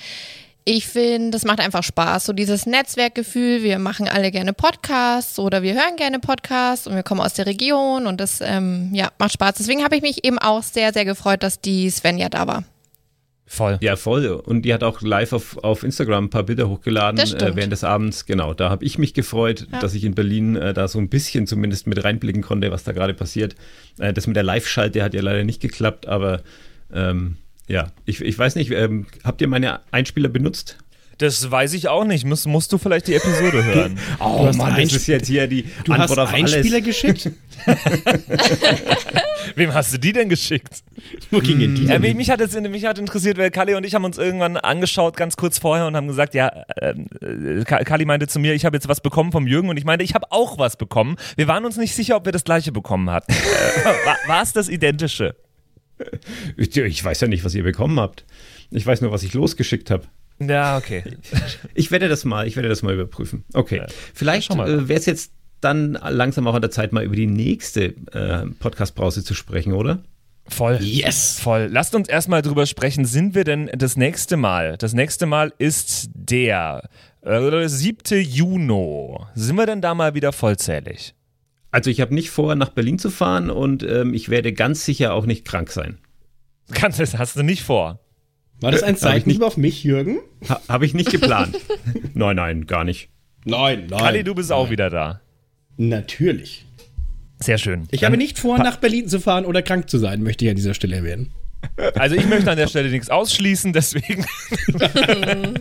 [0.64, 2.26] Ich finde, das macht einfach Spaß.
[2.26, 7.02] So dieses Netzwerkgefühl, wir machen alle gerne Podcasts oder wir hören gerne Podcasts und wir
[7.02, 9.54] kommen aus der Region und das ähm, ja, macht Spaß.
[9.58, 12.64] Deswegen habe ich mich eben auch sehr, sehr gefreut, dass die Svenja da war.
[13.44, 13.76] Voll.
[13.82, 14.26] Ja, voll.
[14.26, 17.84] Und die hat auch live auf, auf Instagram ein paar Bilder hochgeladen äh, während des
[17.84, 18.24] Abends.
[18.24, 19.80] Genau, da habe ich mich gefreut, ja.
[19.80, 22.92] dass ich in Berlin äh, da so ein bisschen zumindest mit reinblicken konnte, was da
[22.92, 23.56] gerade passiert.
[23.98, 26.40] Äh, das mit der Live-Schalte hat ja leider nicht geklappt, aber
[26.94, 27.36] ähm,
[27.72, 30.76] Ja, ich, ich weiß nicht, ähm, habt ihr meine Einspieler benutzt?
[31.16, 32.26] Das weiß ich auch nicht.
[32.26, 33.98] Muss, musst du vielleicht die Episode hören?
[34.20, 36.84] oh Mann, das ist jetzt hier die du Antwort hast auf Einspieler alles.
[36.84, 37.30] geschickt?
[39.56, 40.82] Wem hast du die denn geschickt?
[41.30, 41.86] Wo gingen die?
[41.86, 45.16] Äh, mich, hat jetzt, mich hat interessiert, weil Kali und ich haben uns irgendwann angeschaut,
[45.16, 48.76] ganz kurz vorher, und haben gesagt, ja, äh, äh Kali meinte zu mir, ich habe
[48.76, 51.16] jetzt was bekommen vom Jürgen und ich meinte, ich habe auch was bekommen.
[51.36, 53.32] Wir waren uns nicht sicher, ob wir das gleiche bekommen hatten.
[53.82, 55.34] Äh, war es das Identische?
[56.56, 58.24] Ich weiß ja nicht, was ihr bekommen habt.
[58.70, 60.04] Ich weiß nur, was ich losgeschickt habe.
[60.40, 61.04] Ja, okay.
[61.74, 63.44] Ich werde das mal, ich werde das mal überprüfen.
[63.52, 63.78] Okay.
[63.78, 63.86] Ja.
[64.14, 67.94] Vielleicht äh, wäre es jetzt dann langsam auch an der Zeit, mal über die nächste
[68.12, 70.02] äh, Podcast-Brause zu sprechen, oder?
[70.48, 70.78] Voll.
[70.80, 71.38] Yes.
[71.38, 71.68] Voll.
[71.70, 73.04] Lasst uns erstmal drüber sprechen.
[73.04, 74.76] Sind wir denn das nächste Mal?
[74.76, 76.88] Das nächste Mal ist der
[77.22, 78.20] äh, 7.
[78.22, 79.18] Juni.
[79.34, 81.14] Sind wir denn da mal wieder vollzählig?
[81.72, 85.14] Also ich habe nicht vor, nach Berlin zu fahren und ähm, ich werde ganz sicher
[85.14, 85.98] auch nicht krank sein.
[86.70, 87.98] Ganz, das hast du nicht vor.
[88.60, 90.20] War das ein Zeichen auf mich, Jürgen?
[90.48, 91.58] Ha, Habe ich nicht geplant.
[92.14, 93.08] nein, nein, gar nicht.
[93.44, 93.98] Nein, nein.
[93.98, 94.58] Kali, du bist nein.
[94.58, 95.20] auch wieder da.
[95.78, 96.66] Natürlich.
[97.40, 97.88] Sehr schön.
[97.90, 100.50] Ich Dann habe nicht vor, nach Berlin zu fahren oder krank zu sein, möchte ich
[100.50, 101.32] an dieser Stelle erwähnen.
[101.94, 104.24] Also ich möchte an der Stelle nichts ausschließen, deswegen.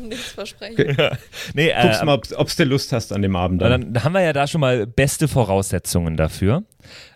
[0.09, 0.95] nichts versprechen.
[0.97, 1.17] Ja.
[1.53, 3.61] Nee, äh, Guckst mal, ob du Lust hast an dem Abend.
[3.61, 3.93] Dann.
[3.93, 6.63] dann haben wir ja da schon mal beste Voraussetzungen dafür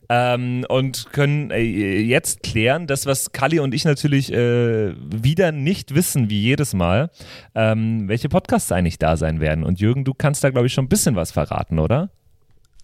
[0.10, 5.96] ähm, und können äh, jetzt klären, das, was Kali und ich natürlich äh, wieder nicht
[5.96, 7.10] wissen, wie jedes Mal,
[7.54, 9.64] ähm, welche Podcasts eigentlich da sein werden.
[9.64, 12.10] Und Jürgen, du kannst da, glaube ich, schon ein bisschen was verraten, oder?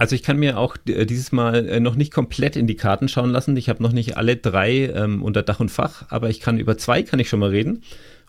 [0.02, 3.08] Also ich kann mir auch äh, dieses Mal äh, noch nicht komplett in die Karten
[3.08, 3.56] schauen lassen.
[3.56, 6.76] Ich habe noch nicht alle drei ähm, unter Dach und Fach, aber ich kann über
[6.76, 7.84] zwei kann ich schon mal reden.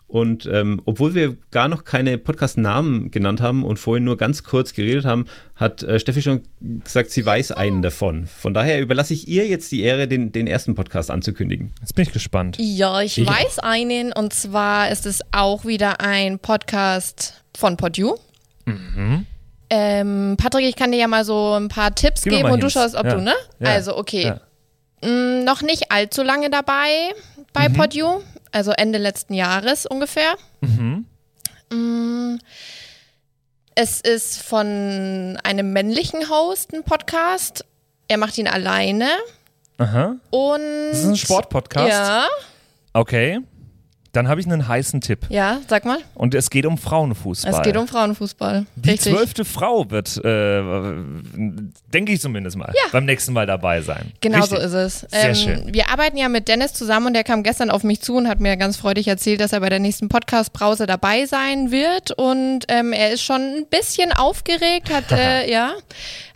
[0.05, 4.73] Und ähm, obwohl wir gar noch keine Podcast-Namen genannt haben und vorhin nur ganz kurz
[4.73, 6.43] geredet haben, hat äh, Steffi schon
[6.83, 8.27] gesagt, sie weiß einen davon.
[8.27, 11.71] Von daher überlasse ich ihr jetzt die Ehre, den, den ersten Podcast anzukündigen.
[11.81, 12.57] Jetzt bin ich gespannt.
[12.59, 13.25] Ja, ich ja.
[13.25, 18.17] weiß einen und zwar ist es auch wieder ein Podcast von PodU.
[18.65, 19.25] Mhm.
[19.69, 22.69] Ähm, Patrick, ich kann dir ja mal so ein paar Tipps Gib geben und du
[22.69, 23.15] schaust, ob ja.
[23.15, 23.33] du, ne?
[23.59, 23.69] Ja.
[23.69, 24.33] Also, okay.
[25.03, 27.13] Mm, noch nicht allzu lange dabei
[27.53, 27.73] bei mhm.
[27.73, 28.21] PodU
[28.53, 30.35] also Ende letzten Jahres ungefähr.
[30.61, 31.05] Mhm.
[31.71, 32.37] Mm,
[33.75, 37.65] es ist von einem männlichen Host ein Podcast.
[38.07, 39.09] Er macht ihn alleine.
[39.79, 40.15] Aha.
[40.29, 40.61] Und.
[40.91, 41.89] Das ist ein Sportpodcast?
[41.89, 42.27] Ja.
[42.93, 43.39] Okay.
[44.13, 45.25] Dann habe ich einen heißen Tipp.
[45.29, 45.97] Ja, sag mal.
[46.13, 47.51] Und es geht um Frauenfußball.
[47.51, 48.67] Es geht um Frauenfußball.
[48.75, 49.11] Die Richtig.
[49.11, 50.61] zwölfte Frau wird, äh,
[51.91, 52.91] denke ich zumindest mal, ja.
[52.91, 54.11] beim nächsten Mal dabei sein.
[54.21, 54.59] Genau Richtig.
[54.59, 54.99] so ist es.
[55.09, 55.73] Sehr ähm, schön.
[55.73, 58.39] Wir arbeiten ja mit Dennis zusammen und der kam gestern auf mich zu und hat
[58.39, 62.11] mir ganz freudig erzählt, dass er bei der nächsten Podcast-Brause dabei sein wird.
[62.11, 65.71] Und ähm, er ist schon ein bisschen aufgeregt, hat, äh, ja,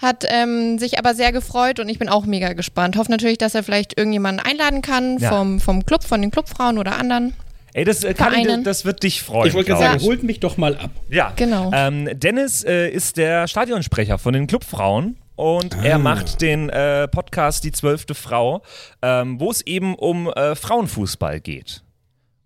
[0.02, 2.98] hat ähm, sich aber sehr gefreut und ich bin auch mega gespannt.
[2.98, 5.30] Hoffe natürlich, dass er vielleicht irgendjemanden einladen kann ja.
[5.30, 7.36] vom, vom Club, von den Clubfrauen oder anderen.
[7.74, 9.50] Ey, das, äh, Karin, das wird dich freuen.
[9.50, 10.92] Ich wollte gerade sagen, holt mich doch mal ab.
[11.10, 11.72] Ja, genau.
[11.74, 15.18] Ähm, Dennis äh, ist der Stadionsprecher von den Clubfrauen.
[15.36, 15.84] Und ah.
[15.84, 18.64] er macht den äh, Podcast Die zwölfte Frau,
[19.04, 21.84] ähm, wo es eben um äh, Frauenfußball geht.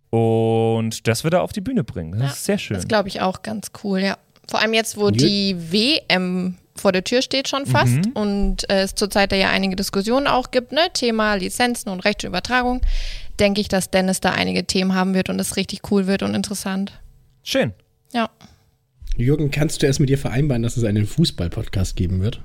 [0.09, 2.11] Und das wird er auf die Bühne bringen.
[2.11, 2.75] Das ja, ist sehr schön.
[2.75, 4.17] Das glaube ich auch ganz cool, ja.
[4.49, 8.11] Vor allem jetzt, wo die WM vor der Tür steht schon fast mhm.
[8.13, 10.81] und äh, es zurzeit ja einige Diskussionen auch gibt, ne?
[10.93, 12.81] Thema Lizenzen und rechte Übertragung
[13.39, 16.35] denke ich, dass Dennis da einige Themen haben wird und es richtig cool wird und
[16.35, 17.01] interessant.
[17.43, 17.73] Schön.
[18.13, 18.29] Ja.
[19.17, 22.41] Jürgen, kannst du erst mit dir vereinbaren, dass es einen Fußball-Podcast geben wird?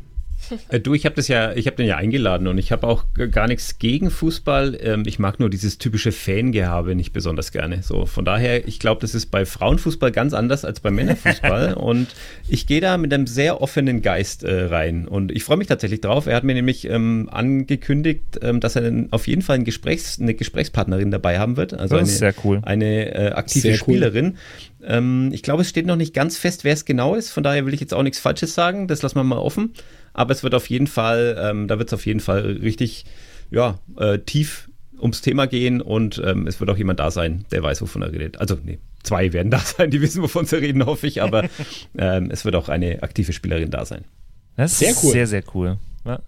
[0.68, 3.04] Äh, du, ich habe das ja, ich habe den ja eingeladen und ich habe auch
[3.30, 4.78] gar nichts gegen Fußball.
[4.80, 7.82] Ähm, ich mag nur dieses typische Fangehabe nicht besonders gerne.
[7.82, 12.08] So, von daher, ich glaube, das ist bei Frauenfußball ganz anders als bei Männerfußball und
[12.48, 16.00] ich gehe da mit einem sehr offenen Geist äh, rein und ich freue mich tatsächlich
[16.00, 16.26] drauf.
[16.26, 20.34] Er hat mir nämlich ähm, angekündigt, ähm, dass er auf jeden Fall ein Gesprächs-, eine
[20.34, 21.74] Gesprächspartnerin dabei haben wird.
[21.74, 22.60] Also eine, cool.
[22.62, 24.26] eine äh, aktive sehr Spielerin.
[24.26, 24.75] Cool.
[24.86, 27.30] Ähm, ich glaube, es steht noch nicht ganz fest, wer es genau ist.
[27.30, 28.88] Von daher will ich jetzt auch nichts Falsches sagen.
[28.88, 29.72] Das lassen wir mal offen
[30.16, 33.04] aber es wird auf jeden Fall, ähm, da wird es auf jeden Fall richtig,
[33.50, 37.62] ja, äh, tief ums Thema gehen und ähm, es wird auch jemand da sein, der
[37.62, 38.40] weiß, wovon er redet.
[38.40, 41.44] Also, nee, zwei werden da sein, die wissen, wovon sie reden, hoffe ich, aber
[41.98, 44.06] ähm, es wird auch eine aktive Spielerin da sein.
[44.56, 45.12] Das ist sehr cool.
[45.12, 45.76] Sehr, sehr cool.
[46.06, 46.20] Ja.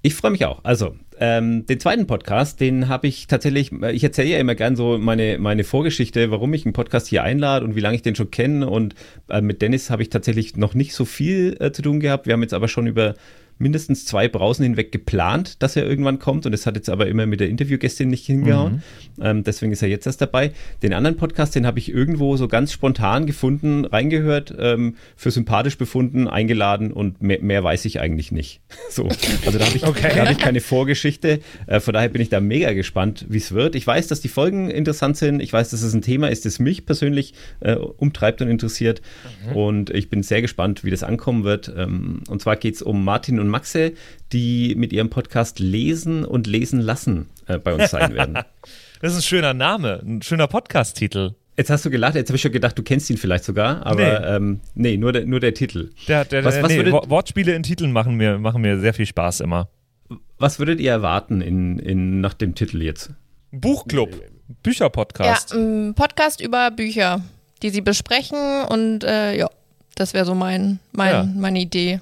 [0.00, 0.64] Ich freue mich auch.
[0.64, 4.98] Also, ähm, den zweiten Podcast, den habe ich tatsächlich, ich erzähle ja immer gern so
[4.98, 8.30] meine, meine Vorgeschichte, warum ich einen Podcast hier einlade und wie lange ich den schon
[8.30, 8.68] kenne.
[8.68, 8.94] Und
[9.28, 12.26] äh, mit Dennis habe ich tatsächlich noch nicht so viel äh, zu tun gehabt.
[12.26, 13.14] Wir haben jetzt aber schon über
[13.58, 17.26] mindestens zwei Brausen hinweg geplant, dass er irgendwann kommt und es hat jetzt aber immer
[17.26, 18.82] mit der Interviewgästin nicht hingehauen.
[19.16, 19.22] Mhm.
[19.22, 20.52] Ähm, deswegen ist er jetzt erst dabei.
[20.82, 25.78] Den anderen Podcast, den habe ich irgendwo so ganz spontan gefunden, reingehört, ähm, für sympathisch
[25.78, 28.60] befunden, eingeladen und mehr, mehr weiß ich eigentlich nicht.
[28.90, 30.20] so, also da habe ich, okay.
[30.20, 31.40] hab ich keine Vorgeschichte.
[31.66, 33.74] Äh, von daher bin ich da mega gespannt, wie es wird.
[33.74, 35.40] Ich weiß, dass die Folgen interessant sind.
[35.40, 39.00] Ich weiß, dass es ein Thema ist, das mich persönlich äh, umtreibt und interessiert.
[39.48, 39.56] Mhm.
[39.56, 41.72] Und ich bin sehr gespannt, wie das ankommen wird.
[41.76, 43.92] Ähm, und zwar geht es um Martin und Maxe,
[44.32, 48.34] die mit ihrem Podcast Lesen und Lesen lassen äh, bei uns sein werden.
[49.00, 51.34] das ist ein schöner Name, ein schöner Podcast-Titel.
[51.56, 54.20] Jetzt hast du gelacht, jetzt habe ich schon gedacht, du kennst ihn vielleicht sogar, aber
[54.20, 55.92] nee, ähm, nee nur, der, nur der Titel.
[56.08, 59.06] Der, der, was, was nee, würdet, Wortspiele in Titeln machen mir, machen mir sehr viel
[59.06, 59.68] Spaß immer.
[60.38, 63.10] Was würdet ihr erwarten in, in, nach dem Titel jetzt?
[63.52, 64.20] Buchclub,
[64.64, 65.52] Bücherpodcast.
[65.52, 67.22] Ja, ein Podcast über Bücher,
[67.62, 69.48] die sie besprechen und äh, ja,
[69.94, 71.28] das wäre so mein, mein, ja.
[71.36, 72.00] meine Idee.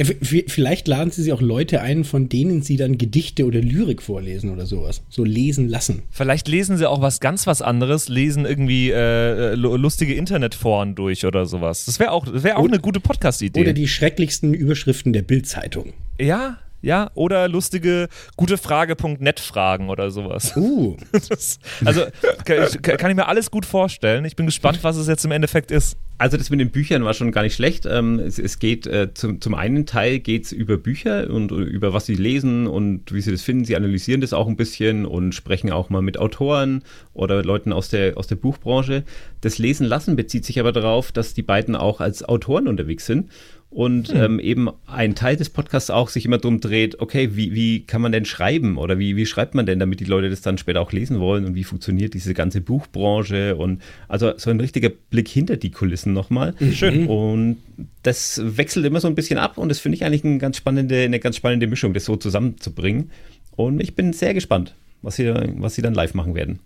[0.00, 0.06] Ja,
[0.46, 4.50] vielleicht laden sie sich auch Leute ein, von denen sie dann Gedichte oder Lyrik vorlesen
[4.50, 5.02] oder sowas.
[5.10, 6.04] So lesen lassen.
[6.10, 11.44] Vielleicht lesen sie auch was ganz was anderes, lesen irgendwie äh, lustige Internetforen durch oder
[11.44, 11.84] sowas.
[11.84, 13.60] Das wäre auch, wär auch oder, eine gute Podcast-Idee.
[13.60, 15.92] Oder die schrecklichsten Überschriften der Bildzeitung.
[16.18, 20.56] Ja, ja, oder lustige gute Frage.net Fragen oder sowas.
[20.56, 20.96] Uh.
[21.28, 22.06] Das, also
[22.44, 24.24] kann, kann ich mir alles gut vorstellen.
[24.24, 25.96] Ich bin gespannt, was es jetzt im Endeffekt ist.
[26.18, 27.86] Also das mit den Büchern war schon gar nicht schlecht.
[27.86, 31.92] Ähm, es, es geht äh, zum, zum einen Teil geht es über Bücher und über
[31.92, 33.64] was sie lesen und wie sie das finden.
[33.64, 36.82] Sie analysieren das auch ein bisschen und sprechen auch mal mit Autoren
[37.14, 39.04] oder Leuten aus der, aus der Buchbranche.
[39.40, 43.30] Das Lesen lassen bezieht sich aber darauf, dass die beiden auch als Autoren unterwegs sind
[43.70, 44.20] und hm.
[44.20, 48.02] ähm, eben ein Teil des Podcasts auch sich immer darum dreht, okay, wie, wie kann
[48.02, 50.80] man denn schreiben oder wie, wie schreibt man denn, damit die Leute das dann später
[50.80, 55.28] auch lesen wollen und wie funktioniert diese ganze Buchbranche und also so ein richtiger Blick
[55.28, 56.54] hinter die Kulissen nochmal.
[56.58, 56.72] Mhm.
[56.72, 57.06] Schön.
[57.06, 57.58] Und
[58.02, 61.02] das wechselt immer so ein bisschen ab und das finde ich eigentlich eine ganz spannende,
[61.02, 63.12] eine ganz spannende Mischung, das so zusammenzubringen.
[63.54, 66.58] Und ich bin sehr gespannt, was sie, was sie dann live machen werden.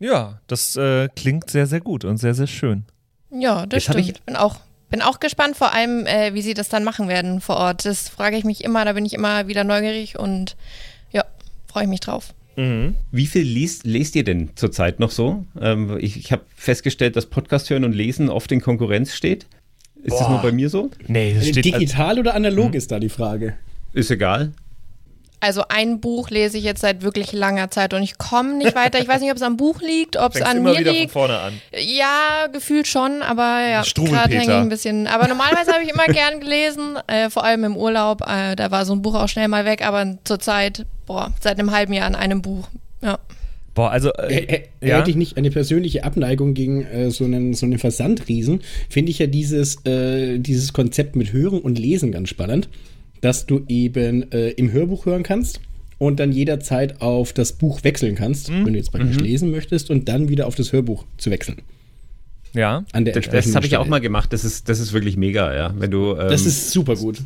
[0.00, 2.84] Ja, das äh, klingt sehr, sehr gut und sehr, sehr schön.
[3.30, 4.08] Ja, das Jetzt stimmt.
[4.08, 7.40] Ich bin auch bin auch gespannt, vor allem, äh, wie sie das dann machen werden
[7.40, 7.84] vor Ort.
[7.84, 10.56] Das frage ich mich immer, da bin ich immer wieder neugierig und
[11.12, 11.24] ja,
[11.66, 12.34] freue ich mich drauf.
[12.56, 12.96] Mhm.
[13.12, 15.44] Wie viel liest, lest ihr denn zurzeit noch so?
[15.60, 19.46] Ähm, ich ich habe festgestellt, dass Podcast hören und lesen oft in Konkurrenz steht.
[20.02, 20.18] Ist Boah.
[20.18, 20.90] das nur bei mir so?
[21.06, 22.74] Nee, das steht Digital oder analog mhm.
[22.76, 23.54] ist da die Frage.
[23.92, 24.52] Ist egal.
[25.40, 29.00] Also ein Buch lese ich jetzt seit wirklich langer Zeit und ich komme nicht weiter.
[29.00, 31.12] Ich weiß nicht, ob es am Buch liegt, ob es an immer mir wieder liegt.
[31.12, 31.52] Von vorne an.
[31.76, 35.06] Ja, gefühlt schon, aber ja, gerade hänge ich ein bisschen.
[35.06, 38.22] Aber normalerweise habe ich immer gern gelesen, äh, vor allem im Urlaub.
[38.22, 41.70] Äh, da war so ein Buch auch schnell mal weg, aber zurzeit, boah, seit einem
[41.70, 42.68] halben Jahr an einem Buch.
[43.00, 43.20] Ja.
[43.74, 44.98] Boah, also äh, ja?
[44.98, 49.20] hätte ich nicht eine persönliche Abneigung gegen äh, so einen so einen Versandriesen, finde ich
[49.20, 52.68] ja dieses äh, dieses Konzept mit Hören und Lesen ganz spannend
[53.20, 55.60] dass du eben äh, im Hörbuch hören kannst
[55.98, 58.66] und dann jederzeit auf das Buch wechseln kannst, mhm.
[58.66, 59.24] wenn du jetzt praktisch mhm.
[59.24, 61.58] lesen möchtest und dann wieder auf das Hörbuch zu wechseln.
[62.54, 64.32] Ja, das, das habe ich auch mal gemacht.
[64.32, 65.74] Das ist, das ist wirklich mega, ja.
[65.76, 67.20] Wenn du, ähm, das ist super gut.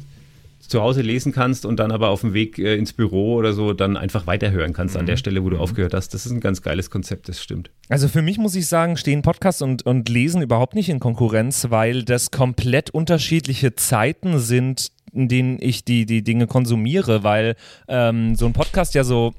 [0.61, 3.73] Zu Hause lesen kannst und dann aber auf dem Weg äh, ins Büro oder so
[3.73, 5.01] dann einfach weiterhören kannst mhm.
[5.01, 5.63] an der Stelle, wo du mhm.
[5.63, 6.15] aufgehört hast.
[6.15, 7.71] Das ist ein ganz geiles Konzept, das stimmt.
[7.89, 11.67] Also für mich muss ich sagen, stehen Podcast und, und Lesen überhaupt nicht in Konkurrenz,
[11.69, 17.57] weil das komplett unterschiedliche Zeiten sind, in denen ich die, die Dinge konsumiere, weil
[17.89, 19.35] ähm, so ein Podcast ja so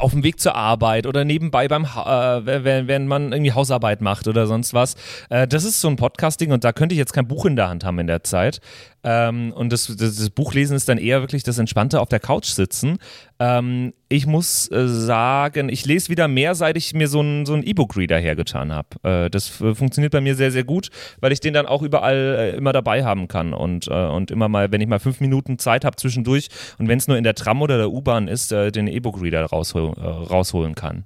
[0.00, 4.26] auf dem Weg zur Arbeit oder nebenbei beim äh, wenn, wenn man irgendwie Hausarbeit macht
[4.26, 4.96] oder sonst was.
[5.28, 7.68] Äh, das ist so ein Podcasting und da könnte ich jetzt kein Buch in der
[7.68, 8.60] Hand haben in der Zeit.
[9.04, 12.46] Ähm, und das, das, das, Buchlesen ist dann eher wirklich das Entspannte auf der Couch
[12.46, 12.98] sitzen.
[13.38, 17.56] Ähm, ich muss äh, sagen, ich lese wieder mehr, seit ich mir so einen so
[17.56, 18.88] E-Book-Reader hergetan habe.
[19.02, 22.56] Äh, das funktioniert bei mir sehr, sehr gut, weil ich den dann auch überall äh,
[22.56, 25.86] immer dabei haben kann und, äh, und immer mal, wenn ich mal fünf Minuten Zeit
[25.86, 26.48] habe zwischendurch
[26.78, 29.94] und wenn es nur in der Tram oder der U-Bahn ist, äh, den E-Book-Reader raushol
[29.96, 31.04] äh, rausholen kann.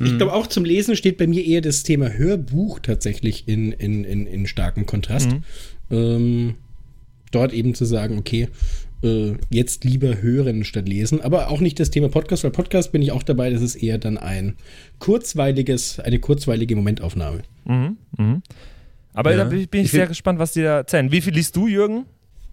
[0.00, 0.18] Ich mhm.
[0.18, 4.26] glaube, auch zum Lesen steht bei mir eher das Thema Hörbuch tatsächlich in, in, in,
[4.26, 5.30] in starkem Kontrast.
[5.30, 5.42] Mhm.
[5.90, 6.54] Ähm,
[7.30, 8.48] dort eben zu sagen, okay,
[9.06, 11.20] äh, jetzt lieber hören statt lesen.
[11.20, 13.98] Aber auch nicht das Thema Podcast, weil Podcast bin ich auch dabei, das ist eher
[13.98, 14.56] dann ein
[14.98, 17.42] kurzweiliges, eine kurzweilige Momentaufnahme.
[17.64, 18.40] Mhm, mh.
[19.14, 19.38] Aber ja.
[19.38, 21.10] da bin ich, bin ich sehr gespannt, was die da erzählen.
[21.10, 22.04] Wie viel liest du, Jürgen?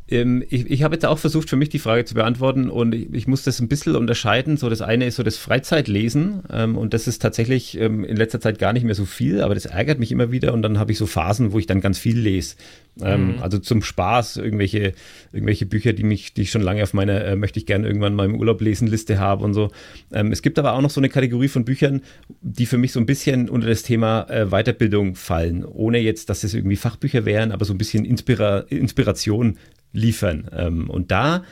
[0.10, 3.14] Ähm, ich, ich habe jetzt auch versucht, für mich die Frage zu beantworten und ich,
[3.14, 4.58] ich, muss das ein bisschen unterscheiden.
[4.58, 8.42] So, das eine ist so das Freizeitlesen ähm, und das ist tatsächlich ähm, in letzter
[8.42, 10.92] Zeit gar nicht mehr so viel, aber das ärgert mich immer wieder und dann habe
[10.92, 12.56] ich so Phasen, wo ich dann ganz viel lese.
[13.02, 13.42] Ähm, mhm.
[13.42, 14.94] Also zum Spaß, irgendwelche,
[15.32, 18.14] irgendwelche Bücher, die mich, die ich schon lange auf meiner äh, möchte ich gerne irgendwann
[18.14, 19.72] mal im Urlaub lesen Liste habe und so.
[20.12, 22.02] Ähm, es gibt aber auch noch so eine Kategorie von Büchern,
[22.42, 26.44] die für mich so ein bisschen unter das Thema äh, Weiterbildung fallen, ohne jetzt, dass
[26.44, 29.58] es irgendwie Fachbücher wären, aber so ein bisschen Inspira Inspiration
[29.92, 30.50] liefern.
[30.56, 31.44] Ähm, und da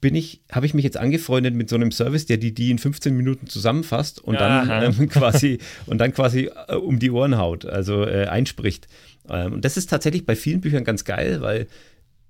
[0.00, 2.78] bin ich, habe ich mich jetzt angefreundet mit so einem Service, der die, die in
[2.78, 7.66] 15 Minuten zusammenfasst und dann ähm, quasi und dann quasi äh, um die Ohren haut,
[7.66, 8.88] also äh, einspricht.
[9.28, 11.66] Ähm, und das ist tatsächlich bei vielen Büchern ganz geil, weil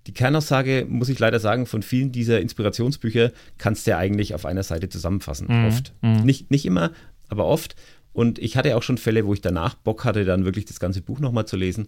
[0.07, 4.47] die Kernaussage, muss ich leider sagen, von vielen dieser Inspirationsbücher kannst du ja eigentlich auf
[4.47, 5.47] einer Seite zusammenfassen.
[5.49, 5.67] Mhm.
[5.67, 5.93] Oft.
[6.03, 6.25] Mhm.
[6.25, 6.91] Nicht, nicht immer,
[7.29, 7.77] aber oft.
[8.13, 11.03] Und ich hatte auch schon Fälle, wo ich danach Bock hatte, dann wirklich das ganze
[11.03, 11.87] Buch nochmal zu lesen.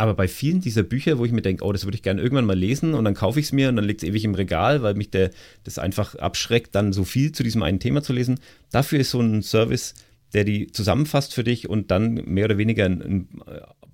[0.00, 2.46] Aber bei vielen dieser Bücher, wo ich mir denke, oh, das würde ich gerne irgendwann
[2.46, 4.80] mal lesen und dann kaufe ich es mir und dann liegt es ewig im Regal,
[4.80, 5.30] weil mich der,
[5.64, 8.40] das einfach abschreckt, dann so viel zu diesem einen Thema zu lesen.
[8.70, 9.92] Dafür ist so ein Service,
[10.32, 13.28] der die zusammenfasst für dich und dann mehr oder weniger ein, ein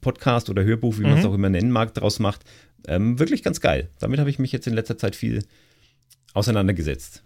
[0.00, 1.30] Podcast oder Hörbuch, wie man es mhm.
[1.30, 2.42] auch immer nennen mag, daraus macht,
[2.86, 3.88] ähm, wirklich ganz geil.
[3.98, 5.42] Damit habe ich mich jetzt in letzter Zeit viel
[6.34, 7.24] auseinandergesetzt.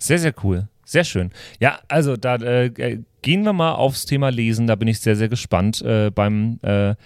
[0.00, 0.68] Sehr, sehr cool.
[0.84, 1.30] Sehr schön.
[1.60, 4.66] Ja, also da äh, gehen wir mal aufs Thema Lesen.
[4.66, 6.96] Da bin ich sehr, sehr gespannt äh, beim äh, äh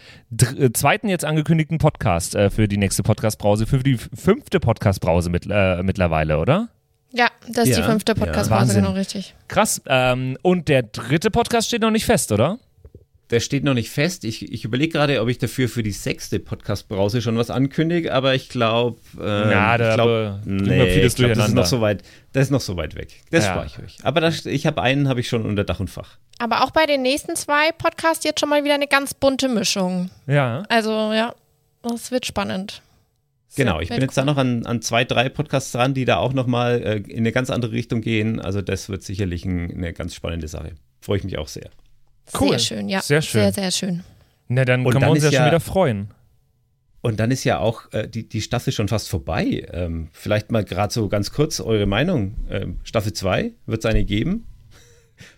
[0.72, 5.82] zweiten jetzt angekündigten Podcast äh, für die nächste Podcast-Brause, für die fünfte Podcast-Brause mit, äh,
[5.82, 6.70] mittlerweile, oder?
[7.12, 8.80] Ja, das ist ja, die fünfte Podcast-Brause, ja.
[8.80, 9.34] genau richtig.
[9.48, 9.82] Krass.
[9.86, 12.58] Ähm, und der dritte Podcast steht noch nicht fest, oder?
[13.30, 14.24] Der steht noch nicht fest.
[14.24, 18.34] Ich, ich überlege gerade, ob ich dafür für die sechste Podcast-Brause schon was ankündige, aber
[18.34, 22.44] ich glaube, äh, da ich glaube, nee, ich glaub, das ist noch so weit, das
[22.44, 23.22] ist noch so weit weg.
[23.30, 23.52] Das ja.
[23.52, 23.96] spare ich euch.
[24.02, 26.18] Aber das, ich habe einen, habe ich schon unter Dach und Fach.
[26.38, 30.10] Aber auch bei den nächsten zwei Podcasts jetzt schon mal wieder eine ganz bunte Mischung.
[30.26, 30.64] Ja.
[30.68, 31.34] Also ja,
[31.82, 32.82] das wird spannend.
[33.56, 36.32] Genau, ich bin jetzt da noch an, an zwei, drei Podcasts dran, die da auch
[36.32, 38.40] nochmal äh, in eine ganz andere Richtung gehen.
[38.40, 40.72] Also das wird sicherlich ein, eine ganz spannende Sache.
[41.00, 41.70] Freue ich mich auch sehr.
[42.38, 42.50] Cool.
[42.50, 43.02] Sehr schön, ja.
[43.02, 43.42] Sehr schön.
[43.42, 44.04] Sehr, sehr schön.
[44.48, 46.08] Na, dann und können dann wir uns ja schon wieder freuen.
[47.00, 49.66] Und dann ist ja auch äh, die, die Staffel schon fast vorbei.
[49.72, 52.36] Ähm, vielleicht mal gerade so ganz kurz eure Meinung.
[52.48, 54.46] Ähm, Staffel 2, wird es eine geben?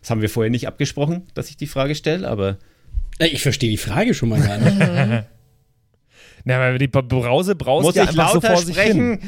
[0.01, 2.59] Das haben wir vorher nicht abgesprochen, dass ich die Frage stelle, aber.
[3.19, 4.79] Äh, ich verstehe die Frage schon mal gar nicht.
[6.45, 9.19] Na, weil die Brause braust Muss ja ich lauter so vor sprechen?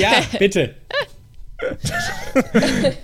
[0.00, 0.74] ja, bitte.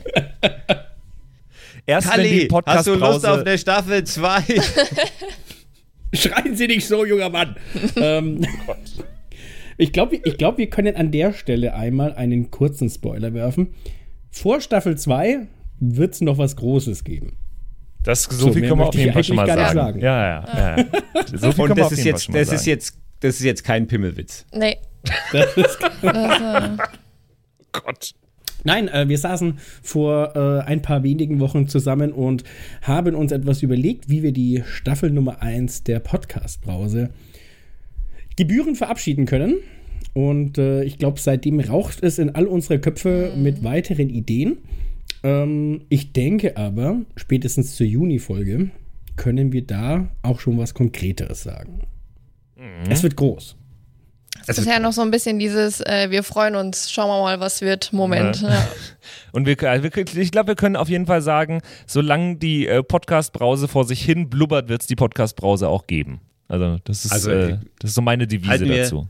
[1.87, 4.43] Erst Kalli, wenn die Podcast hast du Lust auf eine Staffel 2?
[6.15, 7.57] Schreien Sie nicht so, junger Mann.
[7.97, 8.75] ähm, oh
[9.77, 13.75] ich glaube, ich glaub, wir können an der Stelle einmal einen kurzen Spoiler werfen.
[14.31, 15.47] Vor Staffel 2
[15.81, 17.37] wird es noch was Großes geben.
[18.03, 19.75] Das, so, so viel können wir auf jeden Fall schon mal sagen.
[19.75, 20.01] sagen.
[20.01, 20.85] Ja, ja, ja.
[21.37, 24.47] So viel Und das, ist jetzt, das, ist jetzt, das ist jetzt kein Pimmelwitz.
[24.53, 24.79] Nee.
[25.33, 26.77] Das ist, das, äh,
[27.73, 28.15] Gott.
[28.65, 32.45] Nein, äh, wir saßen vor äh, ein paar wenigen Wochen zusammen und
[32.83, 37.11] haben uns etwas überlegt, wie wir die Staffel Nummer 1 der Podcast-Brause
[38.37, 39.57] Gebühren verabschieden können.
[40.15, 43.43] Und äh, ich glaube, seitdem raucht es in all unsere Köpfe mhm.
[43.43, 44.59] mit weiteren Ideen.
[45.23, 48.71] Ähm, ich denke aber, spätestens zur Juni-Folge
[49.17, 51.81] können wir da auch schon was Konkreteres sagen.
[52.57, 52.91] Mhm.
[52.91, 53.57] Es wird groß.
[54.47, 57.41] Es ist ja noch so ein bisschen dieses, äh, wir freuen uns, schauen wir mal,
[57.41, 58.43] was wird, Moment.
[58.43, 58.51] Ja.
[58.51, 58.69] Ja.
[59.33, 63.69] Und wir, also ich glaube, wir können auf jeden Fall sagen, solange die äh, Podcast-Brause
[63.69, 66.21] vor sich hin blubbert, wird es die Podcast-Brause auch geben.
[66.49, 69.09] Also das ist, also, äh, das ist so meine Devise wir, dazu.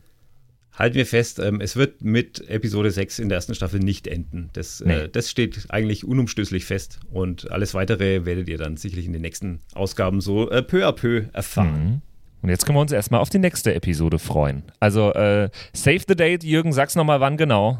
[0.77, 4.49] Halten wir fest, ähm, es wird mit Episode 6 in der ersten Staffel nicht enden.
[4.53, 5.07] Das, äh, nee.
[5.09, 6.99] das steht eigentlich unumstößlich fest.
[7.11, 10.91] Und alles weitere werdet ihr dann sicherlich in den nächsten Ausgaben so äh, peu à
[10.91, 11.83] peu erfahren.
[11.83, 12.01] Mhm.
[12.45, 14.61] Und jetzt können wir uns erstmal auf die nächste Episode freuen.
[14.79, 16.43] Also, äh, save the date.
[16.43, 17.79] Jürgen, sag's nochmal, wann genau?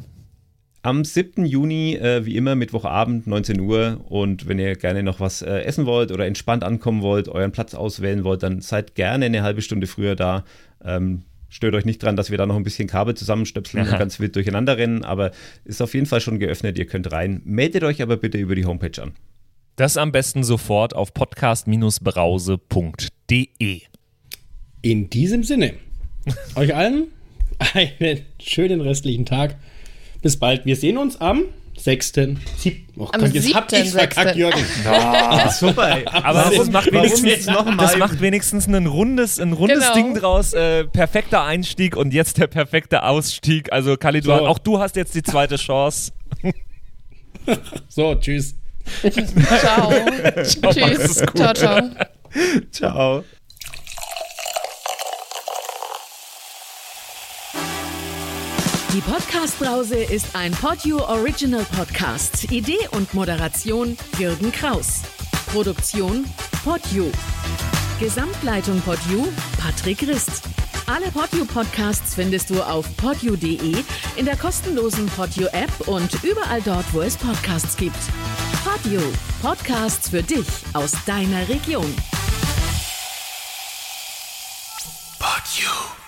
[0.81, 1.45] Am 7.
[1.45, 4.03] Juni, äh, wie immer, Mittwochabend, 19 Uhr.
[4.09, 7.75] Und wenn ihr gerne noch was äh, essen wollt oder entspannt ankommen wollt, euren Platz
[7.75, 10.43] auswählen wollt, dann seid gerne eine halbe Stunde früher da.
[10.83, 14.19] Ähm, stört euch nicht dran, dass wir da noch ein bisschen Kabel zusammenstöpseln und ganz
[14.19, 15.29] wild durcheinander rennen, aber
[15.63, 16.79] ist auf jeden Fall schon geöffnet.
[16.79, 17.39] Ihr könnt rein.
[17.45, 19.11] Meldet euch aber bitte über die Homepage an.
[19.75, 23.81] Das am besten sofort auf podcast-brause.de.
[24.85, 25.73] In diesem Sinne,
[26.53, 27.07] euch allen
[27.73, 29.55] einen schönen restlichen Tag.
[30.21, 30.67] Bis bald.
[30.67, 31.45] Wir sehen uns am
[31.75, 32.13] 6.
[32.13, 32.37] 7.
[32.95, 33.55] Oh am Gott, jetzt 7.
[33.55, 34.63] hab ich's verkackt, Jürgen.
[34.87, 35.97] Oh, super.
[36.05, 39.93] Aber das macht, wenigstens, das macht wenigstens ein rundes, ein rundes genau.
[39.95, 40.53] Ding draus.
[40.53, 43.73] Äh, perfekter Einstieg und jetzt der perfekte Ausstieg.
[43.73, 44.33] Also Kali, so.
[44.33, 46.11] auch du hast jetzt die zweite Chance.
[47.87, 48.53] so, tschüss.
[49.01, 49.91] ciao.
[50.43, 50.71] ciao.
[50.73, 51.23] Tschüss.
[51.33, 51.81] Ciao, ciao.
[52.69, 53.23] Ciao.
[58.95, 62.49] Die Podcast-Brause ist ein Podio Original Podcast.
[62.49, 65.01] Idee und Moderation Jürgen Kraus.
[65.51, 66.23] Produktion
[66.63, 67.11] Podio.
[67.99, 69.27] Gesamtleitung Podio
[69.59, 70.43] Patrick Rist.
[70.85, 73.83] Alle Podio Podcasts findest du auf podio.de,
[74.15, 77.99] in der kostenlosen Podio App und überall dort, wo es Podcasts gibt.
[78.63, 79.01] Podio.
[79.41, 81.93] Podcasts für dich aus deiner Region.
[85.19, 86.04] Podio.